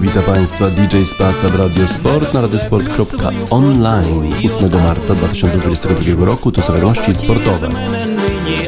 Witam 0.00 0.34
Państwa 0.34 0.70
DJ 0.70 1.04
Spaca 1.04 1.48
w 1.48 1.54
Radio 1.54 1.88
Sport 1.88 2.34
na 2.34 2.40
radiosport.online 2.40 4.32
8 4.56 4.82
marca 4.82 5.14
2022 5.14 6.24
roku. 6.24 6.52
To 6.52 6.62
są 6.62 6.80
gości 6.80 7.14
sportowe. 7.14 7.68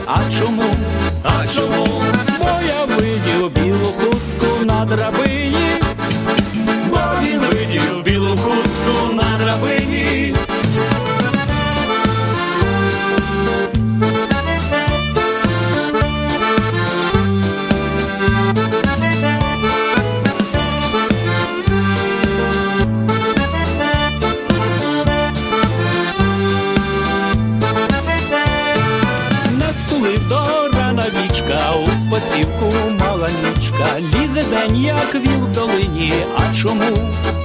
A 0.06 0.30
czemu? 0.30 0.62
A 1.24 1.46
czemu? 1.46 1.84
Na 4.66 4.86
drabinie. 4.86 5.75
Мала 33.00 33.28
нічка, 33.44 34.00
лізе 34.00 34.42
день, 34.42 34.76
як 34.76 35.14
віл 35.14 35.40
в 35.40 35.52
долині. 35.52 36.12
А 36.36 36.54
чому? 36.54 36.98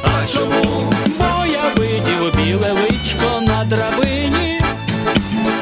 А 0.04 0.28
чому? 0.28 0.94
Бо 1.20 1.46
я 1.46 1.64
видів 1.78 2.36
біле 2.36 2.72
личко 2.72 3.42
на 3.42 3.64
драбині. 3.66 4.60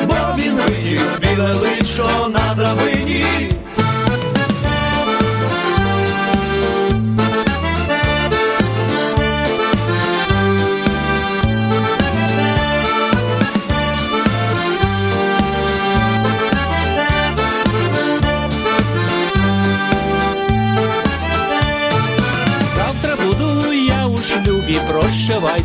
Бо 0.07 0.15
він 0.37 0.55
видів 0.55 1.19
біле 1.21 1.53
личко 1.53 2.29
на 2.29 2.53
драбині. 2.55 3.25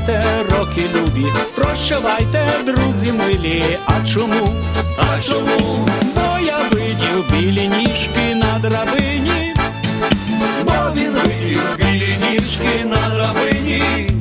Прощавайте, 0.05 0.45
роки 0.51 0.83
любі, 0.95 1.27
прощавайте, 1.55 2.47
друзі 2.67 3.13
милі. 3.13 3.79
А 3.87 4.07
чому? 4.07 4.49
А 4.99 5.21
чому? 5.21 5.89
Бо 6.15 6.39
я 6.47 6.59
видів 6.71 7.31
білі 7.31 7.69
ніжки 7.69 8.35
на 8.35 8.59
драбині. 8.59 9.55
Бо 10.65 10.73
він 10.97 11.13
видів 11.13 11.63
білі 11.77 12.17
ніжки 12.31 12.85
на 12.85 13.09
драбині. 13.09 14.14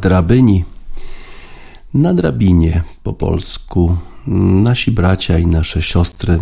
Drabyni, 0.00 0.64
na 1.94 2.14
drabinie 2.14 2.82
po 3.02 3.12
polsku. 3.12 3.96
Nasi 4.62 4.90
bracia 4.90 5.38
i 5.38 5.46
nasze 5.46 5.82
siostry 5.82 6.38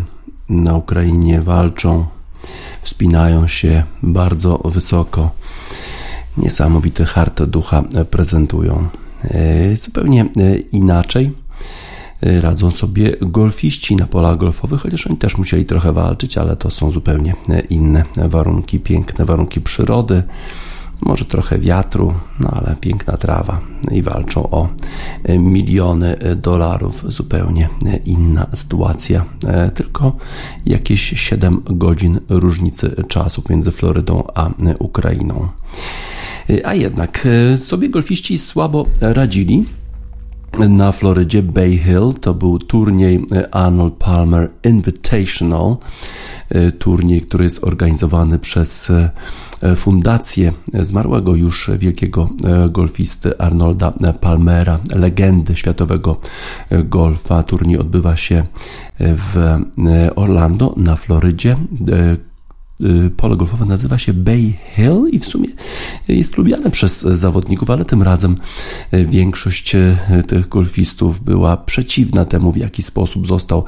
na 0.49 0.75
Ukrainie 0.75 1.43
walczą, 1.43 2.06
wspinają 2.83 3.49
się 3.49 3.83
bardzo 4.03 4.59
wysoko. 4.65 5.31
Niesamowity 6.37 7.05
hart 7.05 7.43
ducha 7.43 7.83
prezentują. 8.11 8.89
E, 9.25 9.77
Zupełnie 9.77 10.23
e, 10.23 10.56
inaczej 10.56 11.33
e, 12.21 12.41
radzą 12.41 12.71
sobie 12.71 13.12
golfiści 13.21 13.97
na 13.97 14.06
polach 14.06 14.37
golfowych, 14.37 14.81
chociaż 14.81 15.06
oni 15.06 15.17
też 15.17 15.38
musieli 15.38 15.67
trochę 15.67 15.93
walczyć, 15.93 16.38
ale 16.38 16.56
to 16.56 16.71
są 16.71 16.91
zupełnie 16.91 17.34
inne 17.71 18.05
warunki, 18.17 18.81
piękne 18.81 19.25
warunki 19.25 19.61
przyrody, 19.61 20.23
może 21.01 21.25
trochę 21.25 21.59
wiatru, 21.59 22.15
no 22.41 22.51
ale 22.51 22.77
piękna 22.81 23.17
trawa 23.17 23.61
i 23.91 24.03
walczą 24.03 24.51
o 24.51 24.69
e, 25.25 25.39
miliony 25.39 26.19
e, 26.19 26.34
dolarów. 26.34 27.05
Zupełnie 27.09 27.69
e, 27.87 27.97
inna 27.97 28.47
sytuacja, 28.55 29.25
tylko 29.75 30.17
jakieś 30.67 31.01
7 31.01 31.62
godzin 31.65 32.21
różnicy 32.29 33.05
czasu 33.09 33.43
między 33.51 33.71
Florydą 33.71 34.25
a 34.35 34.51
Ukrainą. 34.79 35.49
A 36.65 36.75
jednak 36.75 37.29
sobie 37.59 37.89
golfiści 37.89 38.39
słabo 38.39 38.87
radzili 39.01 39.67
na 40.59 40.93
Florydzie 40.93 41.43
Bay 41.43 41.79
Hill. 41.79 42.15
To 42.21 42.35
był 42.35 42.59
turniej 42.59 43.27
Arnold 43.51 43.95
Palmer 43.95 44.51
Invitational. 44.65 45.77
Turniej, 46.79 47.23
który 47.23 47.44
jest 47.44 47.65
organizowany 47.65 48.38
przez 48.38 48.93
fundację 49.76 50.53
zmarłego 50.81 51.35
już 51.35 51.70
wielkiego 51.79 52.31
e, 52.44 52.69
golfisty 52.69 53.38
Arnolda 53.38 53.93
Palmera, 54.20 54.79
legendy 54.94 55.56
światowego 55.56 56.17
e, 56.70 56.82
golfa. 56.82 57.43
Turniej 57.43 57.79
odbywa 57.79 58.17
się 58.17 58.47
w 59.00 59.37
e, 59.37 60.14
Orlando 60.14 60.75
na 60.76 60.97
Florydzie. 60.97 61.56
Y, 62.81 63.11
pole 63.11 63.37
golfowe 63.37 63.64
nazywa 63.64 63.99
się 63.99 64.14
Bay 64.14 64.55
Hill 64.75 65.02
i 65.12 65.19
w 65.19 65.25
sumie 65.25 65.49
jest 66.08 66.37
lubiane 66.37 66.70
przez 66.70 67.00
zawodników, 67.00 67.70
ale 67.70 67.84
tym 67.84 68.02
razem 68.02 68.37
y, 68.94 69.06
większość 69.06 69.75
y, 69.75 69.96
tych 70.26 70.49
golfistów 70.49 71.25
była 71.25 71.56
przeciwna 71.56 72.25
temu, 72.25 72.52
w 72.52 72.56
jaki 72.56 72.82
sposób 72.82 73.26
został, 73.26 73.64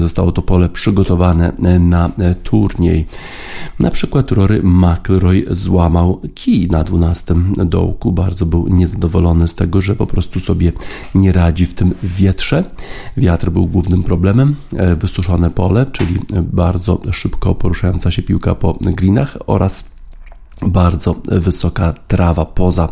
zostało 0.00 0.32
to 0.32 0.42
pole 0.42 0.68
przygotowane 0.68 1.52
na 1.80 2.10
turniej. 2.42 3.06
Na 3.78 3.90
przykład 3.90 4.32
Rory 4.32 4.62
McIlroy 4.64 5.44
złamał 5.50 6.20
kij 6.34 6.68
na 6.70 6.84
12 6.84 7.34
dołku. 7.66 8.12
Bardzo 8.12 8.46
był 8.46 8.68
niezadowolony 8.68 9.48
z 9.48 9.54
tego, 9.54 9.80
że 9.80 9.96
po 9.96 10.06
prostu 10.06 10.40
sobie 10.40 10.72
nie 11.14 11.32
radzi 11.32 11.66
w 11.66 11.74
tym 11.74 11.94
wietrze. 12.02 12.64
Wiatr 13.16 13.50
był 13.50 13.66
głównym 13.66 14.02
problemem. 14.02 14.54
Wysuszone 15.00 15.50
pole, 15.50 15.86
czyli 15.92 16.18
bardzo 16.42 17.00
szybko 17.12 17.54
się 18.10 18.22
piłka 18.22 18.54
po 18.54 18.78
greenach 18.80 19.36
oraz 19.46 19.98
bardzo 20.66 21.16
wysoka 21.24 21.94
trawa 22.08 22.44
poza 22.44 22.88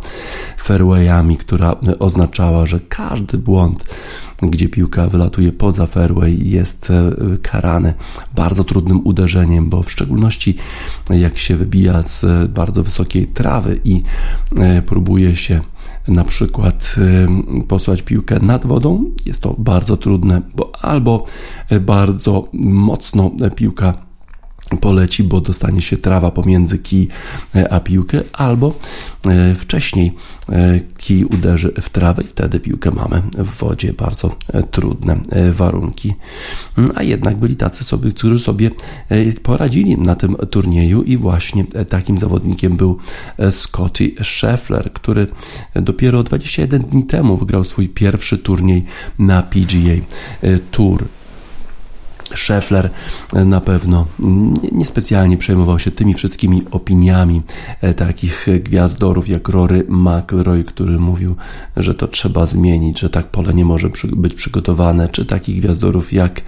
fairwayami, 0.58 1.36
która 1.36 1.76
oznaczała, 1.98 2.66
że 2.66 2.80
każdy 2.80 3.38
błąd, 3.38 3.84
gdzie 4.42 4.68
piłka 4.68 5.06
wylatuje 5.06 5.52
poza 5.52 5.86
fairway, 5.86 6.48
jest 6.48 6.90
e, 6.90 7.12
karany 7.42 7.94
bardzo 8.34 8.64
trudnym 8.64 9.00
uderzeniem, 9.04 9.68
bo 9.68 9.82
w 9.82 9.90
szczególności 9.90 10.56
jak 11.10 11.38
się 11.38 11.56
wybija 11.56 12.02
z 12.02 12.50
bardzo 12.50 12.82
wysokiej 12.82 13.26
trawy 13.26 13.80
i 13.84 14.02
e, 14.56 14.82
próbuje 14.82 15.36
się 15.36 15.60
na 16.08 16.24
przykład 16.24 16.94
e, 16.98 17.62
posłać 17.62 18.02
piłkę 18.02 18.38
nad 18.40 18.66
wodą, 18.66 19.04
jest 19.26 19.40
to 19.40 19.54
bardzo 19.58 19.96
trudne, 19.96 20.42
bo 20.54 20.72
albo 20.82 21.24
bardzo 21.80 22.48
mocno 22.52 23.30
piłka 23.56 24.05
poleci, 24.80 25.24
bo 25.24 25.40
dostanie 25.40 25.82
się 25.82 25.96
trawa 25.96 26.30
pomiędzy 26.30 26.78
kij 26.78 27.08
e, 27.54 27.72
a 27.72 27.80
piłkę, 27.80 28.22
albo 28.32 28.74
e, 29.26 29.54
wcześniej 29.54 30.14
e, 30.48 30.80
kij 30.96 31.24
uderzy 31.24 31.72
w 31.80 31.90
trawę 31.90 32.22
i 32.22 32.26
wtedy 32.26 32.60
piłkę 32.60 32.90
mamy 32.90 33.22
w 33.38 33.58
wodzie. 33.58 33.92
Bardzo 33.92 34.36
trudne 34.70 35.20
warunki. 35.52 36.14
Mm, 36.78 36.92
a 36.94 37.02
jednak 37.02 37.36
byli 37.36 37.56
tacy 37.56 37.84
sobie, 37.84 38.10
którzy 38.10 38.40
sobie 38.40 38.70
poradzili 39.42 39.98
na 39.98 40.14
tym 40.14 40.36
turnieju 40.50 41.02
i 41.02 41.16
właśnie 41.16 41.64
takim 41.64 42.18
zawodnikiem 42.18 42.76
był 42.76 42.96
Scotty 43.50 44.14
Scheffler, 44.22 44.92
który 44.92 45.26
dopiero 45.74 46.22
21 46.22 46.82
dni 46.82 47.04
temu 47.04 47.36
wygrał 47.36 47.64
swój 47.64 47.88
pierwszy 47.88 48.38
turniej 48.38 48.84
na 49.18 49.42
PGA 49.42 50.06
Tour. 50.70 51.04
Scheffler 52.34 52.90
na 53.32 53.60
pewno 53.60 54.06
niespecjalnie 54.72 55.36
przejmował 55.36 55.78
się 55.78 55.90
tymi 55.90 56.14
wszystkimi 56.14 56.62
opiniami 56.70 57.42
e, 57.80 57.94
takich 57.94 58.46
gwiazdorów 58.64 59.28
jak 59.28 59.48
Rory 59.48 59.86
McIlroy, 59.88 60.64
który 60.64 60.98
mówił, 60.98 61.36
że 61.76 61.94
to 61.94 62.08
trzeba 62.08 62.46
zmienić, 62.46 63.00
że 63.00 63.10
tak 63.10 63.26
pole 63.26 63.54
nie 63.54 63.64
może 63.64 63.90
być 64.16 64.34
przygotowane, 64.34 65.08
czy 65.08 65.24
takich 65.24 65.60
gwiazdorów 65.60 66.12
jak 66.12 66.42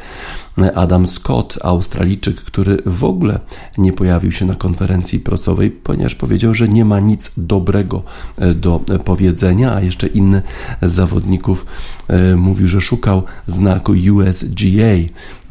Adam 0.74 1.06
Scott, 1.06 1.58
Australijczyk, 1.62 2.36
który 2.36 2.78
w 2.86 3.04
ogóle 3.04 3.40
nie 3.78 3.92
pojawił 3.92 4.32
się 4.32 4.44
na 4.44 4.54
konferencji 4.54 5.20
prasowej, 5.20 5.70
ponieważ 5.70 6.14
powiedział, 6.14 6.54
że 6.54 6.68
nie 6.68 6.84
ma 6.84 7.00
nic 7.00 7.30
dobrego 7.36 8.02
e, 8.38 8.54
do 8.54 8.80
powiedzenia, 9.04 9.74
a 9.74 9.80
jeszcze 9.80 10.06
inny 10.06 10.42
z 10.82 10.92
zawodników 10.92 11.66
e, 12.08 12.36
mówił, 12.36 12.68
że 12.68 12.80
szukał 12.80 13.22
znaku 13.46 13.92
USGA 13.92 14.92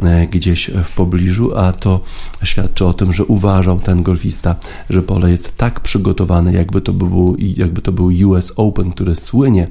e, 0.04 0.27
gdzieś 0.27 0.71
w 0.83 0.92
pobliżu, 0.92 1.57
a 1.57 1.71
to 1.71 2.01
świadczy 2.44 2.86
o 2.86 2.94
tym, 2.94 3.13
że 3.13 3.25
uważał 3.25 3.80
ten 3.80 4.04
golfista, 4.04 4.56
że 4.89 5.01
pole 5.01 5.31
jest 5.31 5.57
tak 5.57 5.80
przygotowane, 5.80 6.54
jakby 6.54 6.81
to 6.81 6.94
był, 6.94 7.36
jakby 7.39 7.81
to 7.81 7.92
był 7.92 8.30
US 8.30 8.51
Open, 8.56 8.92
który 8.92 9.15
słynie 9.15 9.68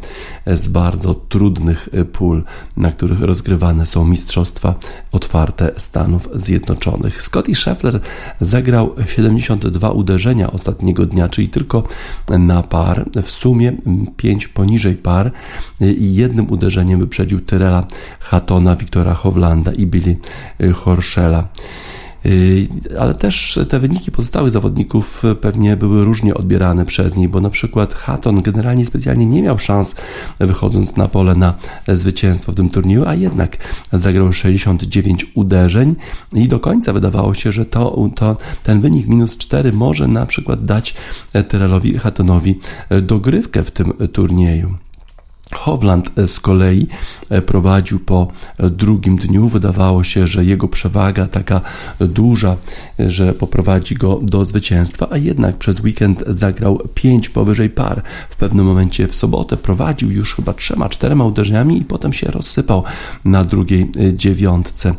z 0.46 0.68
bardzo 0.68 1.14
trudnych 1.14 1.88
pól, 2.12 2.44
na 2.76 2.90
których 2.90 3.20
rozgrywane 3.20 3.86
są 3.86 4.04
mistrzostwa 4.04 4.74
od 5.12 5.25
otwarte 5.26 5.72
Stanów 5.76 6.28
Zjednoczonych. 6.34 7.22
Scotty 7.22 7.54
Scheffler 7.54 8.00
zagrał 8.40 8.94
72 9.06 9.90
uderzenia 9.90 10.52
ostatniego 10.52 11.06
dnia, 11.06 11.28
czyli 11.28 11.48
tylko 11.48 11.82
na 12.38 12.62
par, 12.62 13.04
w 13.22 13.30
sumie 13.30 13.72
5 14.16 14.48
poniżej 14.48 14.94
par 14.94 15.32
i 15.80 16.14
jednym 16.14 16.50
uderzeniem 16.50 17.00
wyprzedził 17.00 17.40
Tyrella 17.40 17.86
Hattona, 18.20 18.76
Wiktora 18.76 19.14
Hovlanda 19.14 19.72
i 19.72 19.86
Billy 19.86 20.16
Horschela. 20.74 21.48
Y, 22.26 22.68
ale 23.00 23.14
też 23.14 23.58
te 23.68 23.80
wyniki 23.80 24.10
pozostałych 24.10 24.52
zawodników 24.52 25.22
pewnie 25.40 25.76
były 25.76 26.04
różnie 26.04 26.34
odbierane 26.34 26.84
przez 26.84 27.16
nich, 27.16 27.28
bo 27.28 27.40
na 27.40 27.50
przykład 27.50 27.94
Hatton 27.94 28.42
generalnie 28.42 28.86
specjalnie 28.86 29.26
nie 29.26 29.42
miał 29.42 29.58
szans 29.58 29.94
wychodząc 30.38 30.96
na 30.96 31.08
pole 31.08 31.34
na 31.34 31.54
zwycięstwo 31.88 32.52
w 32.52 32.54
tym 32.54 32.68
turnieju, 32.68 33.04
a 33.06 33.14
jednak 33.14 33.56
zagrał 33.92 34.32
69 34.32 35.26
uderzeń 35.34 35.96
i 36.32 36.48
do 36.48 36.60
końca 36.60 36.92
wydawało 36.92 37.34
się, 37.34 37.52
że 37.52 37.64
to, 37.66 38.08
to 38.14 38.36
ten 38.62 38.80
wynik 38.80 39.06
minus 39.06 39.36
4 39.36 39.72
może 39.72 40.08
na 40.08 40.26
przykład 40.26 40.64
dać 40.64 40.94
Tyrelowi 41.48 41.98
Hattonowi 41.98 42.60
dogrywkę 43.02 43.64
w 43.64 43.70
tym 43.70 43.92
turnieju. 44.12 44.85
Hovland 45.54 46.10
z 46.26 46.40
kolei 46.40 46.86
e, 47.30 47.42
prowadził 47.42 48.00
po 48.00 48.28
drugim 48.58 49.16
dniu. 49.16 49.48
Wydawało 49.48 50.04
się, 50.04 50.26
że 50.26 50.44
jego 50.44 50.68
przewaga 50.68 51.28
taka 51.28 51.60
duża, 52.00 52.56
e, 53.00 53.10
że 53.10 53.34
poprowadzi 53.34 53.94
go 53.94 54.20
do 54.22 54.44
zwycięstwa, 54.44 55.08
a 55.10 55.16
jednak 55.16 55.56
przez 55.56 55.80
weekend 55.80 56.24
zagrał 56.26 56.78
pięć 56.94 57.28
powyżej 57.28 57.70
par. 57.70 58.02
W 58.30 58.36
pewnym 58.36 58.66
momencie 58.66 59.08
w 59.08 59.16
sobotę 59.16 59.56
prowadził 59.56 60.10
już 60.10 60.34
chyba 60.34 60.52
trzema, 60.52 60.88
czterema 60.88 61.24
uderzeniami 61.24 61.78
i 61.78 61.84
potem 61.84 62.12
się 62.12 62.30
rozsypał 62.30 62.84
na 63.24 63.44
drugiej 63.44 63.90
e, 64.00 64.14
dziewiątce. 64.14 64.94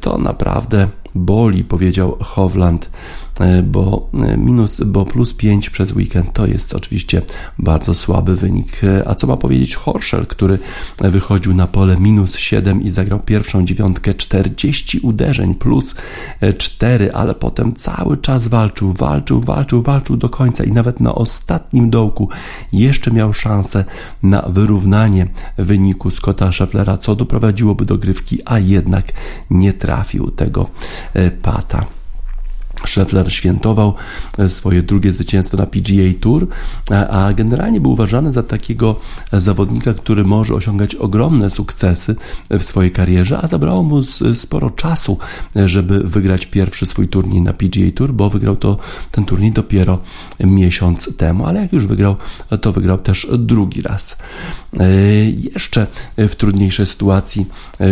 To 0.00 0.18
naprawdę 0.18 0.88
boli, 1.14 1.64
powiedział 1.64 2.16
Hovland. 2.20 2.90
E, 3.40 3.62
bo 3.62 4.08
e, 4.14 4.36
minus, 4.36 4.80
bo 4.80 5.04
plus 5.04 5.34
5 5.34 5.70
przez 5.70 5.92
weekend 5.92 6.32
to 6.32 6.46
jest 6.46 6.74
oczywiście 6.74 7.22
bardzo 7.58 7.94
słaby 7.94 8.36
wynik. 8.36 8.84
E, 8.84 9.08
a 9.08 9.14
co 9.14 9.26
ma 9.26 9.36
powiedzieć 9.36 9.74
Horschel, 9.74 10.26
który 10.26 10.58
wychodził 10.98 11.54
na 11.54 11.66
pole 11.66 11.96
minus 11.96 12.36
7 12.36 12.82
i 12.82 12.90
zagrał 12.90 13.20
pierwszą 13.20 13.64
dziewiątkę 13.64 14.14
40 14.14 14.98
uderzeń 14.98 15.54
plus 15.54 15.94
4, 16.58 17.12
ale 17.12 17.34
potem 17.34 17.74
cały 17.74 18.16
czas 18.16 18.48
walczył, 18.48 18.92
walczył, 18.92 19.40
walczył, 19.40 19.82
walczył 19.82 20.16
do 20.16 20.28
końca 20.28 20.64
i 20.64 20.72
nawet 20.72 21.00
na 21.00 21.14
ostatnim 21.14 21.90
dołku 21.90 22.28
jeszcze 22.72 23.10
miał 23.10 23.32
szansę 23.32 23.84
na 24.22 24.42
wyrównanie 24.42 25.26
wyniku 25.58 26.10
Scotta 26.10 26.52
Schefflera, 26.52 26.98
co 26.98 27.14
doprowadziłoby 27.14 27.84
do 27.84 27.98
grywki, 27.98 28.38
a 28.44 28.58
jednak 28.58 29.12
nie 29.50 29.72
trafił 29.72 30.30
tego 30.30 30.68
pata. 31.42 31.95
Scheffler 32.86 33.32
świętował 33.32 33.94
e, 34.38 34.48
swoje 34.48 34.82
drugie 34.82 35.12
zwycięstwo 35.12 35.56
na 35.56 35.66
PGA 35.66 36.20
Tour, 36.20 36.46
a 37.10 37.32
generalnie 37.32 37.80
był 37.80 37.92
uważany 37.92 38.32
za 38.32 38.42
takiego 38.42 39.00
zawodnika, 39.32 39.94
który 39.94 40.24
może 40.24 40.54
osiągać 40.54 40.94
ogromne 40.94 41.50
sukcesy 41.50 42.16
w 42.50 42.62
swojej 42.62 42.90
karierze, 42.90 43.38
a 43.42 43.46
zabrało 43.46 43.82
mu 43.82 44.02
sporo 44.34 44.70
czasu, 44.70 45.18
e, 45.56 45.68
żeby 45.68 46.00
wygrać 46.00 46.46
pierwszy 46.46 46.86
swój 46.86 47.08
turniej 47.08 47.40
na 47.42 47.52
PGA 47.52 47.90
Tour, 47.94 48.12
bo 48.12 48.30
wygrał 48.30 48.56
to 48.56 48.78
ten 49.10 49.24
turniej 49.24 49.52
dopiero 49.52 49.98
miesiąc 50.40 51.16
temu, 51.16 51.46
ale 51.46 51.60
jak 51.60 51.72
już 51.72 51.86
wygrał, 51.86 52.16
to 52.60 52.72
wygrał 52.72 52.98
też 52.98 53.26
drugi 53.38 53.82
raz. 53.82 54.16
E, 54.80 54.90
jeszcze 55.54 55.86
w 56.18 56.34
trudniejszej 56.34 56.86
sytuacji 56.86 57.46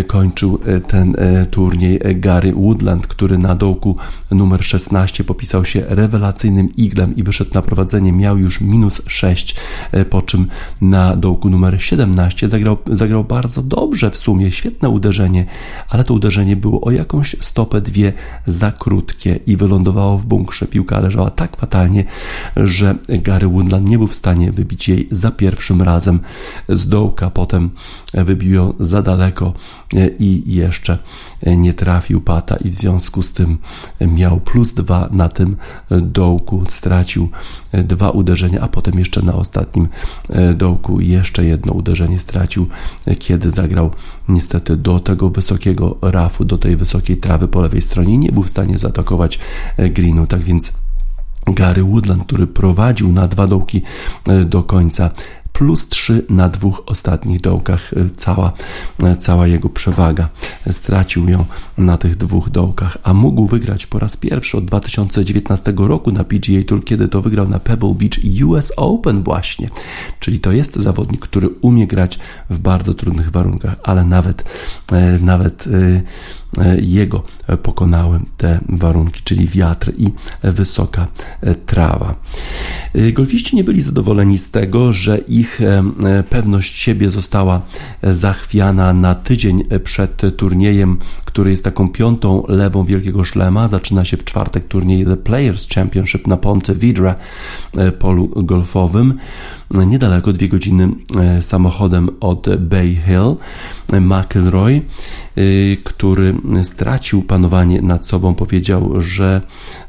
kończył 0.06 0.58
ten 0.86 1.16
turniej 1.50 2.00
Gary 2.14 2.52
Woodland, 2.52 3.06
który 3.06 3.38
na 3.38 3.54
dołku 3.54 3.96
numer 4.30 4.64
16 4.64 4.73
16 4.74 5.24
popisał 5.24 5.64
się 5.64 5.84
rewelacyjnym 5.88 6.68
iglem 6.76 7.16
i 7.16 7.22
wyszedł 7.22 7.50
na 7.54 7.62
prowadzenie. 7.62 8.12
Miał 8.12 8.38
już 8.38 8.60
minus 8.60 9.02
6, 9.06 9.56
e, 9.92 10.04
po 10.04 10.22
czym 10.22 10.48
na 10.80 11.16
dołku 11.16 11.50
numer 11.50 11.82
17 11.82 12.48
zagrał, 12.48 12.76
zagrał 12.86 13.24
bardzo 13.24 13.62
dobrze 13.62 14.10
w 14.10 14.16
sumie, 14.16 14.52
świetne 14.52 14.88
uderzenie, 14.88 15.46
ale 15.88 16.04
to 16.04 16.14
uderzenie 16.14 16.56
było 16.56 16.80
o 16.80 16.90
jakąś 16.90 17.36
stopę, 17.40 17.80
dwie 17.80 18.12
za 18.46 18.72
krótkie 18.72 19.40
i 19.46 19.56
wylądowało 19.56 20.18
w 20.18 20.26
bunkrze. 20.26 20.66
Piłka 20.66 21.00
leżała 21.00 21.30
tak 21.30 21.56
fatalnie, 21.56 22.04
że 22.56 22.94
Gary 23.08 23.48
Woodland 23.48 23.88
nie 23.88 23.98
był 23.98 24.06
w 24.06 24.14
stanie 24.14 24.52
wybić 24.52 24.88
jej 24.88 25.08
za 25.10 25.30
pierwszym 25.30 25.82
razem 25.82 26.20
z 26.68 26.88
dołka. 26.88 27.30
Potem 27.30 27.70
wybił 28.14 28.54
ją 28.54 28.72
za 28.80 29.02
daleko 29.02 29.52
e, 29.96 30.08
i 30.08 30.54
jeszcze 30.54 30.98
nie 31.46 31.74
trafił 31.74 32.20
pata 32.20 32.56
i 32.56 32.70
w 32.70 32.74
związku 32.74 33.22
z 33.22 33.32
tym 33.32 33.58
miał 34.00 34.40
plus 34.40 34.63
dwa 34.72 35.08
na 35.12 35.28
tym 35.28 35.56
dołku, 35.90 36.64
stracił 36.68 37.28
dwa 37.72 38.10
uderzenia, 38.10 38.60
a 38.60 38.68
potem 38.68 38.98
jeszcze 38.98 39.22
na 39.22 39.34
ostatnim 39.34 39.88
dołku 40.54 41.00
jeszcze 41.00 41.44
jedno 41.44 41.72
uderzenie 41.72 42.18
stracił, 42.18 42.66
kiedy 43.18 43.50
zagrał 43.50 43.90
niestety 44.28 44.76
do 44.76 45.00
tego 45.00 45.30
wysokiego 45.30 45.96
rafu, 46.02 46.44
do 46.44 46.58
tej 46.58 46.76
wysokiej 46.76 47.16
trawy 47.16 47.48
po 47.48 47.62
lewej 47.62 47.82
stronie 47.82 48.18
nie 48.18 48.32
był 48.32 48.42
w 48.42 48.50
stanie 48.50 48.78
zaatakować 48.78 49.38
greenu, 49.78 50.26
tak 50.26 50.40
więc 50.40 50.72
Gary 51.46 51.84
Woodland, 51.84 52.24
który 52.24 52.46
prowadził 52.46 53.12
na 53.12 53.28
dwa 53.28 53.46
dołki 53.46 53.82
do 54.46 54.62
końca, 54.62 55.10
plus 55.54 55.88
3 55.88 56.26
na 56.28 56.48
dwóch 56.48 56.82
ostatnich 56.86 57.40
dołkach. 57.40 57.92
E, 57.92 58.10
cała, 58.16 58.52
e, 59.02 59.16
cała 59.16 59.46
jego 59.46 59.68
przewaga. 59.68 60.28
Stracił 60.70 61.28
ją 61.28 61.44
na 61.78 61.96
tych 61.96 62.16
dwóch 62.16 62.50
dołkach, 62.50 62.98
a 63.02 63.14
mógł 63.14 63.46
wygrać 63.46 63.86
po 63.86 63.98
raz 63.98 64.16
pierwszy 64.16 64.56
od 64.56 64.64
2019 64.64 65.72
roku 65.76 66.12
na 66.12 66.24
PGA 66.24 66.64
Tour, 66.66 66.84
kiedy 66.84 67.08
to 67.08 67.22
wygrał 67.22 67.48
na 67.48 67.60
Pebble 67.60 67.94
Beach 67.94 68.44
US 68.46 68.72
Open 68.76 69.22
właśnie. 69.22 69.70
Czyli 70.20 70.40
to 70.40 70.52
jest 70.52 70.76
zawodnik, 70.76 71.20
który 71.20 71.48
umie 71.48 71.86
grać 71.86 72.18
w 72.50 72.58
bardzo 72.58 72.94
trudnych 72.94 73.30
warunkach, 73.30 73.76
ale 73.82 74.04
nawet, 74.04 74.44
e, 74.92 75.18
nawet 75.18 75.68
jego 76.82 77.22
pokonały 77.62 78.20
te 78.36 78.60
warunki, 78.68 79.20
czyli 79.24 79.48
wiatr 79.48 79.92
i 79.98 80.12
wysoka 80.42 81.06
trawa. 81.66 82.14
Golfiści 83.12 83.56
nie 83.56 83.64
byli 83.64 83.82
zadowoleni 83.82 84.38
z 84.38 84.50
tego, 84.50 84.92
że 84.92 85.18
ich 85.18 85.60
pewność 86.30 86.78
siebie 86.78 87.10
została 87.10 87.60
zachwiana 88.02 88.92
na 88.92 89.14
tydzień 89.14 89.64
przed 89.84 90.22
turniejem, 90.36 90.98
który 91.24 91.50
jest 91.50 91.64
taką 91.64 91.88
piątą 91.88 92.42
lewą 92.48 92.84
Wielkiego 92.84 93.24
Szlema. 93.24 93.68
Zaczyna 93.68 94.04
się 94.04 94.16
w 94.16 94.24
czwartek 94.24 94.68
turniej 94.68 95.06
The 95.06 95.16
Players 95.16 95.68
Championship 95.68 96.26
na 96.26 96.36
Ponte 96.36 96.74
Vidra 96.74 97.14
polu 97.98 98.28
golfowym 98.36 99.14
niedaleko, 99.70 100.32
dwie 100.32 100.48
godziny 100.48 100.88
e, 101.20 101.42
samochodem 101.42 102.08
od 102.20 102.56
Bay 102.56 103.00
Hill. 103.06 103.36
McElroy, 104.00 104.82
e, 105.36 105.42
który 105.84 106.34
stracił 106.62 107.22
panowanie 107.22 107.82
nad 107.82 108.06
sobą, 108.06 108.34
powiedział, 108.34 109.00
że 109.00 109.40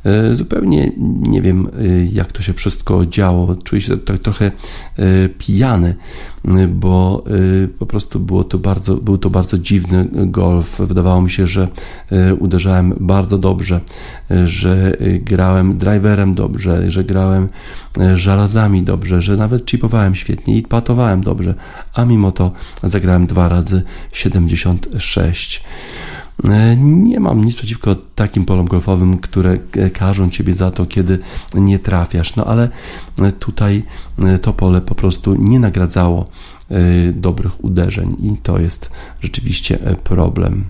e, 0.03 0.35
zupełnie 0.35 0.91
nie 1.19 1.41
wiem, 1.41 1.67
jak 2.11 2.31
to 2.31 2.41
się 2.41 2.53
wszystko 2.53 3.05
działo. 3.05 3.55
Czuję 3.55 3.81
się 3.81 3.97
trochę 3.97 4.51
pijany, 5.37 5.95
bo 6.69 7.23
po 7.79 7.85
prostu 7.85 8.19
było 8.19 8.43
to 8.43 8.57
bardzo, 8.57 8.95
był 8.95 9.17
to 9.17 9.29
bardzo 9.29 9.57
dziwny 9.57 10.07
golf. 10.11 10.79
Wydawało 10.79 11.21
mi 11.21 11.29
się, 11.29 11.47
że 11.47 11.67
uderzałem 12.39 12.93
bardzo 12.99 13.37
dobrze, 13.37 13.81
że 14.45 14.97
grałem 15.21 15.77
driverem 15.77 16.33
dobrze, 16.33 16.91
że 16.91 17.03
grałem 17.03 17.47
żelazami 18.15 18.83
dobrze, 18.83 19.21
że 19.21 19.37
nawet 19.37 19.65
chipowałem 19.65 20.15
świetnie 20.15 20.57
i 20.57 20.61
patowałem 20.61 21.21
dobrze, 21.21 21.53
a 21.93 22.05
mimo 22.05 22.31
to 22.31 22.51
zagrałem 22.83 23.27
dwa 23.27 23.49
razy 23.49 23.83
76. 24.13 25.63
E, 26.43 26.75
nie 26.77 27.19
mam 27.19 27.45
nic 27.45 27.55
przeciwko 27.55 27.95
takim 28.15 28.45
polom 28.45 28.65
golfowym, 28.65 29.17
które 29.17 29.57
każą 29.93 30.29
ciebie 30.29 30.53
za 30.53 30.71
to, 30.71 30.85
kiedy 30.85 31.19
nie 31.53 31.79
trafiasz, 31.79 32.35
no 32.35 32.45
ale 32.45 32.69
tutaj 33.39 33.83
e, 34.19 34.39
to 34.39 34.53
pole 34.53 34.81
po 34.81 34.95
prostu 34.95 35.35
nie 35.35 35.59
nagradzało 35.59 36.25
e, 36.69 37.13
dobrych 37.13 37.63
uderzeń 37.63 38.15
i 38.19 38.37
to 38.37 38.59
jest 38.59 38.89
rzeczywiście 39.21 39.79
problem 40.03 40.65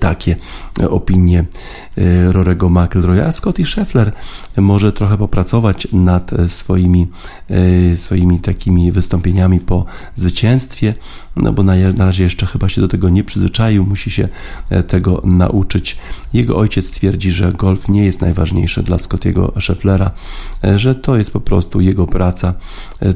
takie 0.00 0.36
opinie 0.90 1.44
e, 1.98 2.32
Rorego 2.32 2.68
McIlroya. 2.68 3.32
Scotty 3.32 3.64
Scheffler 3.64 4.12
może 4.56 4.92
trochę 4.92 5.18
popracować 5.18 5.88
nad 5.92 6.30
swoimi, 6.48 7.08
e, 7.50 7.96
swoimi 7.96 8.40
takimi 8.40 8.92
wystąpieniami 8.92 9.60
po 9.60 9.84
zwycięstwie, 10.16 10.94
no 11.36 11.52
bo 11.52 11.62
na, 11.62 11.74
na 11.96 12.04
razie 12.04 12.24
jeszcze 12.24 12.46
chyba 12.46 12.68
się 12.68 12.80
do 12.80 12.88
tego 12.88 13.08
nie 13.08 13.24
przyzwyczaił, 13.24 13.86
musi 13.86 14.10
się 14.10 14.28
e, 14.70 14.82
tego 14.82 15.22
nauczyć. 15.24 15.98
Jego 16.32 16.56
ojciec 16.56 16.90
twierdzi, 16.90 17.30
że 17.30 17.52
golf 17.52 17.88
nie 17.88 18.04
jest 18.04 18.20
najważniejszy 18.20 18.82
dla 18.82 18.98
Scottiego 18.98 19.52
Schefflera, 19.60 20.10
że 20.76 20.94
to 20.94 21.16
jest 21.16 21.30
po 21.30 21.40
prostu 21.40 21.80
jego 21.80 22.06
praca, 22.06 22.54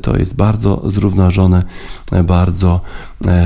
to 0.02 0.16
jest 0.16 0.36
bardzo 0.36 0.90
zrównoważony, 0.90 1.62
bardzo 2.24 2.80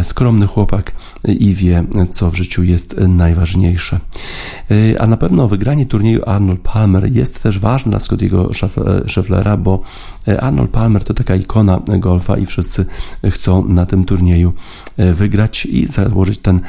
skromny 0.02 0.46
chłopak 0.46 0.92
i 1.28 1.54
wie, 1.54 1.84
co 2.10 2.30
w 2.30 2.34
życiu 2.34 2.62
jest 2.62 2.96
najważniejsze. 3.08 4.00
Y, 4.70 4.96
a 5.00 5.06
na 5.06 5.16
pewno 5.16 5.48
wygranie 5.48 5.86
turnieju 5.86 6.20
Arnold 6.26 6.60
Palmer 6.60 7.12
jest 7.12 7.42
też 7.42 7.58
ważne 7.58 7.90
dla 7.90 8.00
Scottiego 8.00 8.50
Schefflera, 9.08 9.56
bo 9.56 9.82
y, 10.21 10.21
Arnold 10.40 10.70
Palmer 10.70 11.04
to 11.04 11.14
taka 11.14 11.34
ikona 11.34 11.80
golfa 11.98 12.38
i 12.38 12.46
wszyscy 12.46 12.86
chcą 13.30 13.64
na 13.64 13.86
tym 13.86 14.04
turnieju 14.04 14.52
y, 14.98 15.14
wygrać 15.14 15.66
i 15.66 15.86
założyć 15.86 16.38
ten 16.38 16.60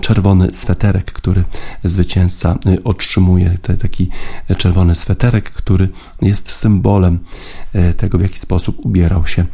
czerwony 0.00 0.48
sweterek, 0.52 1.12
który 1.12 1.44
zwycięzca 1.84 2.58
otrzymuje. 2.84 3.58
Taki 3.80 4.08
czerwony 4.56 4.94
sweterek, 4.94 5.50
który 5.50 5.88
jest 6.22 6.50
symbolem 6.50 7.18
tego, 7.96 8.18
w 8.18 8.20
jaki 8.20 8.38
sposób 8.38 8.86
ubierał 8.86 9.26
się 9.26 9.46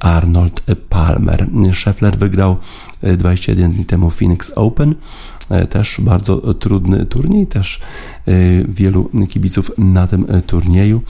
Arnold 0.00 0.62
Palmer. 0.88 1.48
Scheffler 1.72 2.18
wygrał 2.18 2.56
21 3.18 3.72
dni 3.72 3.84
temu 3.84 4.10
Phoenix 4.10 4.50
Open. 4.54 4.94
E, 5.50 5.66
też 5.66 6.00
bardzo 6.00 6.54
trudny 6.54 7.06
turniej, 7.06 7.46
też 7.46 7.80
e, 8.28 8.32
wielu 8.68 9.10
kibiców 9.28 9.70
na 9.78 10.06
tym 10.06 10.26
e, 10.28 10.42
turnieju. 10.42 11.00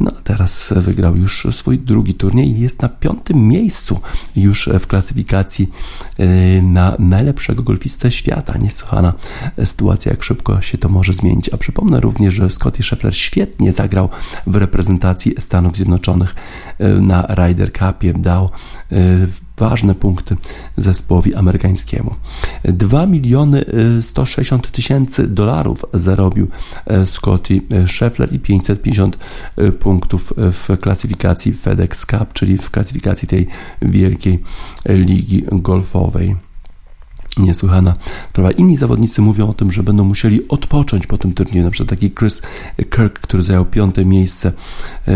No 0.00 0.12
a 0.18 0.22
teraz 0.22 0.74
wygrał 0.76 1.16
już 1.16 1.46
swój 1.50 1.78
drugi 1.78 2.14
turniej 2.14 2.48
i 2.50 2.60
jest 2.60 2.82
na 2.82 2.88
piątym 2.88 3.48
miejscu 3.48 4.00
już 4.36 4.68
w 4.80 4.86
klasyfikacji 4.86 5.70
na 6.62 6.96
najlepszego 6.98 7.62
golfistę 7.62 8.10
świata. 8.10 8.58
Niesłychana 8.58 9.12
sytuacja, 9.64 10.12
jak 10.12 10.22
szybko 10.22 10.60
się 10.60 10.78
to 10.78 10.88
może 10.88 11.12
zmienić. 11.12 11.48
A 11.48 11.56
przypomnę 11.56 12.00
również, 12.00 12.34
że 12.34 12.50
Scottie 12.50 12.82
Scheffler 12.82 13.16
świetnie 13.16 13.72
zagrał 13.72 14.08
w 14.46 14.54
reprezentacji 14.54 15.34
Stanów 15.38 15.76
Zjednoczonych 15.76 16.34
na 17.00 17.26
Ryder 17.28 17.72
Cupie. 17.72 18.12
Dał 18.12 18.50
ważne 19.60 19.94
punkty 19.94 20.36
zespołowi 20.76 21.34
amerykańskiemu. 21.34 22.14
2 22.64 23.06
miliony 23.06 23.64
160 24.02 24.66
y, 24.66 24.70
tysięcy 24.70 25.28
dolarów 25.28 25.84
zarobił 25.94 26.46
y, 26.46 27.06
Scotty 27.06 27.60
Scheffler 27.86 28.32
i 28.32 28.38
550 28.38 29.18
y, 29.58 29.72
punktów 29.72 30.34
w 30.36 30.78
klasyfikacji 30.80 31.52
FedEx 31.52 32.06
Cup, 32.06 32.32
czyli 32.32 32.58
w 32.58 32.70
klasyfikacji 32.70 33.28
tej 33.28 33.46
wielkiej 33.82 34.38
ligi 34.88 35.44
golfowej 35.52 36.49
niesłychana 37.38 37.94
sprawa. 38.30 38.50
Inni 38.50 38.76
zawodnicy 38.76 39.22
mówią 39.22 39.48
o 39.48 39.54
tym, 39.54 39.72
że 39.72 39.82
będą 39.82 40.04
musieli 40.04 40.48
odpocząć 40.48 41.06
po 41.06 41.18
tym 41.18 41.32
turnieju. 41.32 41.64
Na 41.64 41.70
przykład 41.70 41.90
taki 41.90 42.10
Chris 42.10 42.42
Kirk, 42.90 43.18
który 43.20 43.42
zajął 43.42 43.64
piąte 43.64 44.04
miejsce, 44.04 44.52
e, 45.08 45.12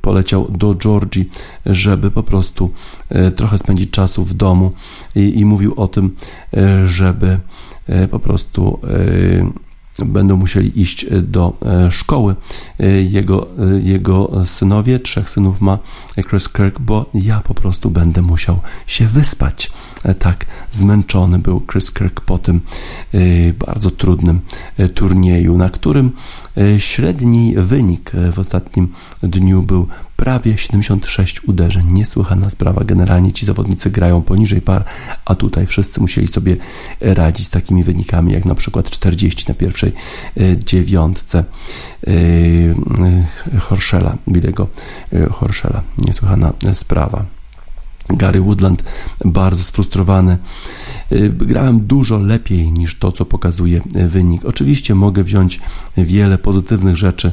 poleciał 0.00 0.50
do 0.50 0.74
Georgii, 0.74 1.30
żeby 1.66 2.10
po 2.10 2.22
prostu 2.22 2.70
e, 3.08 3.32
trochę 3.32 3.58
spędzić 3.58 3.90
czasu 3.90 4.24
w 4.24 4.34
domu 4.34 4.70
i, 5.14 5.40
i 5.40 5.44
mówił 5.44 5.74
o 5.76 5.88
tym, 5.88 6.16
e, 6.56 6.88
żeby 6.88 7.38
po 8.10 8.18
prostu 8.18 8.80
będą 10.04 10.36
musieli 10.36 10.80
iść 10.80 11.06
do 11.22 11.58
szkoły. 11.90 12.34
Jego, 13.10 13.46
jego 13.82 14.44
synowie, 14.44 15.00
trzech 15.00 15.30
synów 15.30 15.60
ma 15.60 15.78
Chris 16.30 16.48
Kirk, 16.48 16.80
bo 16.80 17.10
ja 17.14 17.40
po 17.40 17.54
prostu 17.54 17.90
będę 17.90 18.22
musiał 18.22 18.60
się 18.86 19.06
wyspać. 19.06 19.70
E, 20.04 20.14
tak 20.14 20.46
zmęczony 20.70 21.38
był 21.38 21.62
Chris 21.72 21.92
Kirk 21.92 22.20
po 22.20 22.38
tym 22.38 22.60
e, 23.14 23.18
bardzo 23.52 23.90
trudnym 23.90 24.40
e, 24.78 24.88
turnieju, 24.88 25.58
na 25.58 25.70
którym 25.70 26.12
średni 26.78 27.54
wynik 27.56 28.12
w 28.32 28.38
ostatnim 28.38 28.88
dniu 29.22 29.62
był 29.62 29.86
prawie 30.16 30.58
76 30.58 31.44
uderzeń. 31.44 31.92
Niesłychana 31.92 32.50
sprawa. 32.50 32.84
Generalnie 32.84 33.32
ci 33.32 33.46
zawodnicy 33.46 33.90
grają 33.90 34.22
poniżej 34.22 34.60
par, 34.60 34.84
a 35.24 35.34
tutaj 35.34 35.66
wszyscy 35.66 36.00
musieli 36.00 36.28
sobie 36.28 36.56
radzić 37.00 37.46
z 37.46 37.50
takimi 37.50 37.84
wynikami, 37.84 38.32
jak 38.32 38.44
na 38.44 38.54
przykład 38.54 38.90
40 38.90 39.44
na 39.48 39.54
pierwszej 39.54 39.92
dziewiątce 40.66 41.44
Horszela, 43.60 44.16
Bilego 44.28 44.68
Horszela. 45.30 45.82
Niesłychana 45.98 46.52
sprawa. 46.72 47.24
Gary 48.10 48.40
Woodland 48.40 48.82
bardzo 49.24 49.62
sfrustrowany. 49.62 50.38
Y, 51.12 51.30
grałem 51.30 51.80
dużo 51.86 52.18
lepiej 52.18 52.72
niż 52.72 52.98
to, 52.98 53.12
co 53.12 53.24
pokazuje 53.24 53.80
y, 53.96 54.08
wynik. 54.08 54.44
Oczywiście 54.44 54.94
mogę 54.94 55.24
wziąć 55.24 55.60
wiele 55.96 56.38
pozytywnych 56.38 56.96
rzeczy 56.96 57.32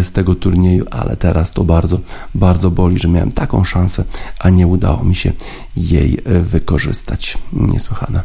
y, 0.00 0.04
z 0.04 0.12
tego 0.12 0.34
turnieju, 0.34 0.84
ale 0.90 1.16
teraz 1.16 1.52
to 1.52 1.64
bardzo, 1.64 1.98
bardzo 2.34 2.70
boli, 2.70 2.98
że 2.98 3.08
miałem 3.08 3.32
taką 3.32 3.64
szansę, 3.64 4.04
a 4.38 4.50
nie 4.50 4.66
udało 4.66 5.04
mi 5.04 5.14
się 5.14 5.32
jej 5.76 6.18
wykorzystać. 6.42 7.38
Niesłychana. 7.52 8.22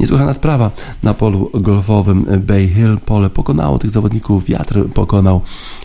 Niesłychana 0.00 0.32
sprawa 0.32 0.70
na 1.02 1.14
polu 1.14 1.50
golfowym 1.54 2.26
Bay 2.46 2.68
Hill. 2.68 2.98
Pole 3.06 3.30
pokonało 3.30 3.78
tych 3.78 3.90
zawodników, 3.90 4.44
wiatr 4.44 4.88
pokonał. 4.94 5.40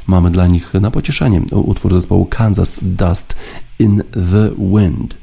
Mamy 0.07 0.31
dla 0.31 0.47
nich 0.47 0.73
na 0.73 0.91
pocieszenie 0.91 1.41
utwór 1.51 1.93
zespołu 1.93 2.25
Kansas 2.25 2.77
Dust 2.81 3.35
in 3.79 4.03
the 4.13 4.49
Wind. 4.57 5.15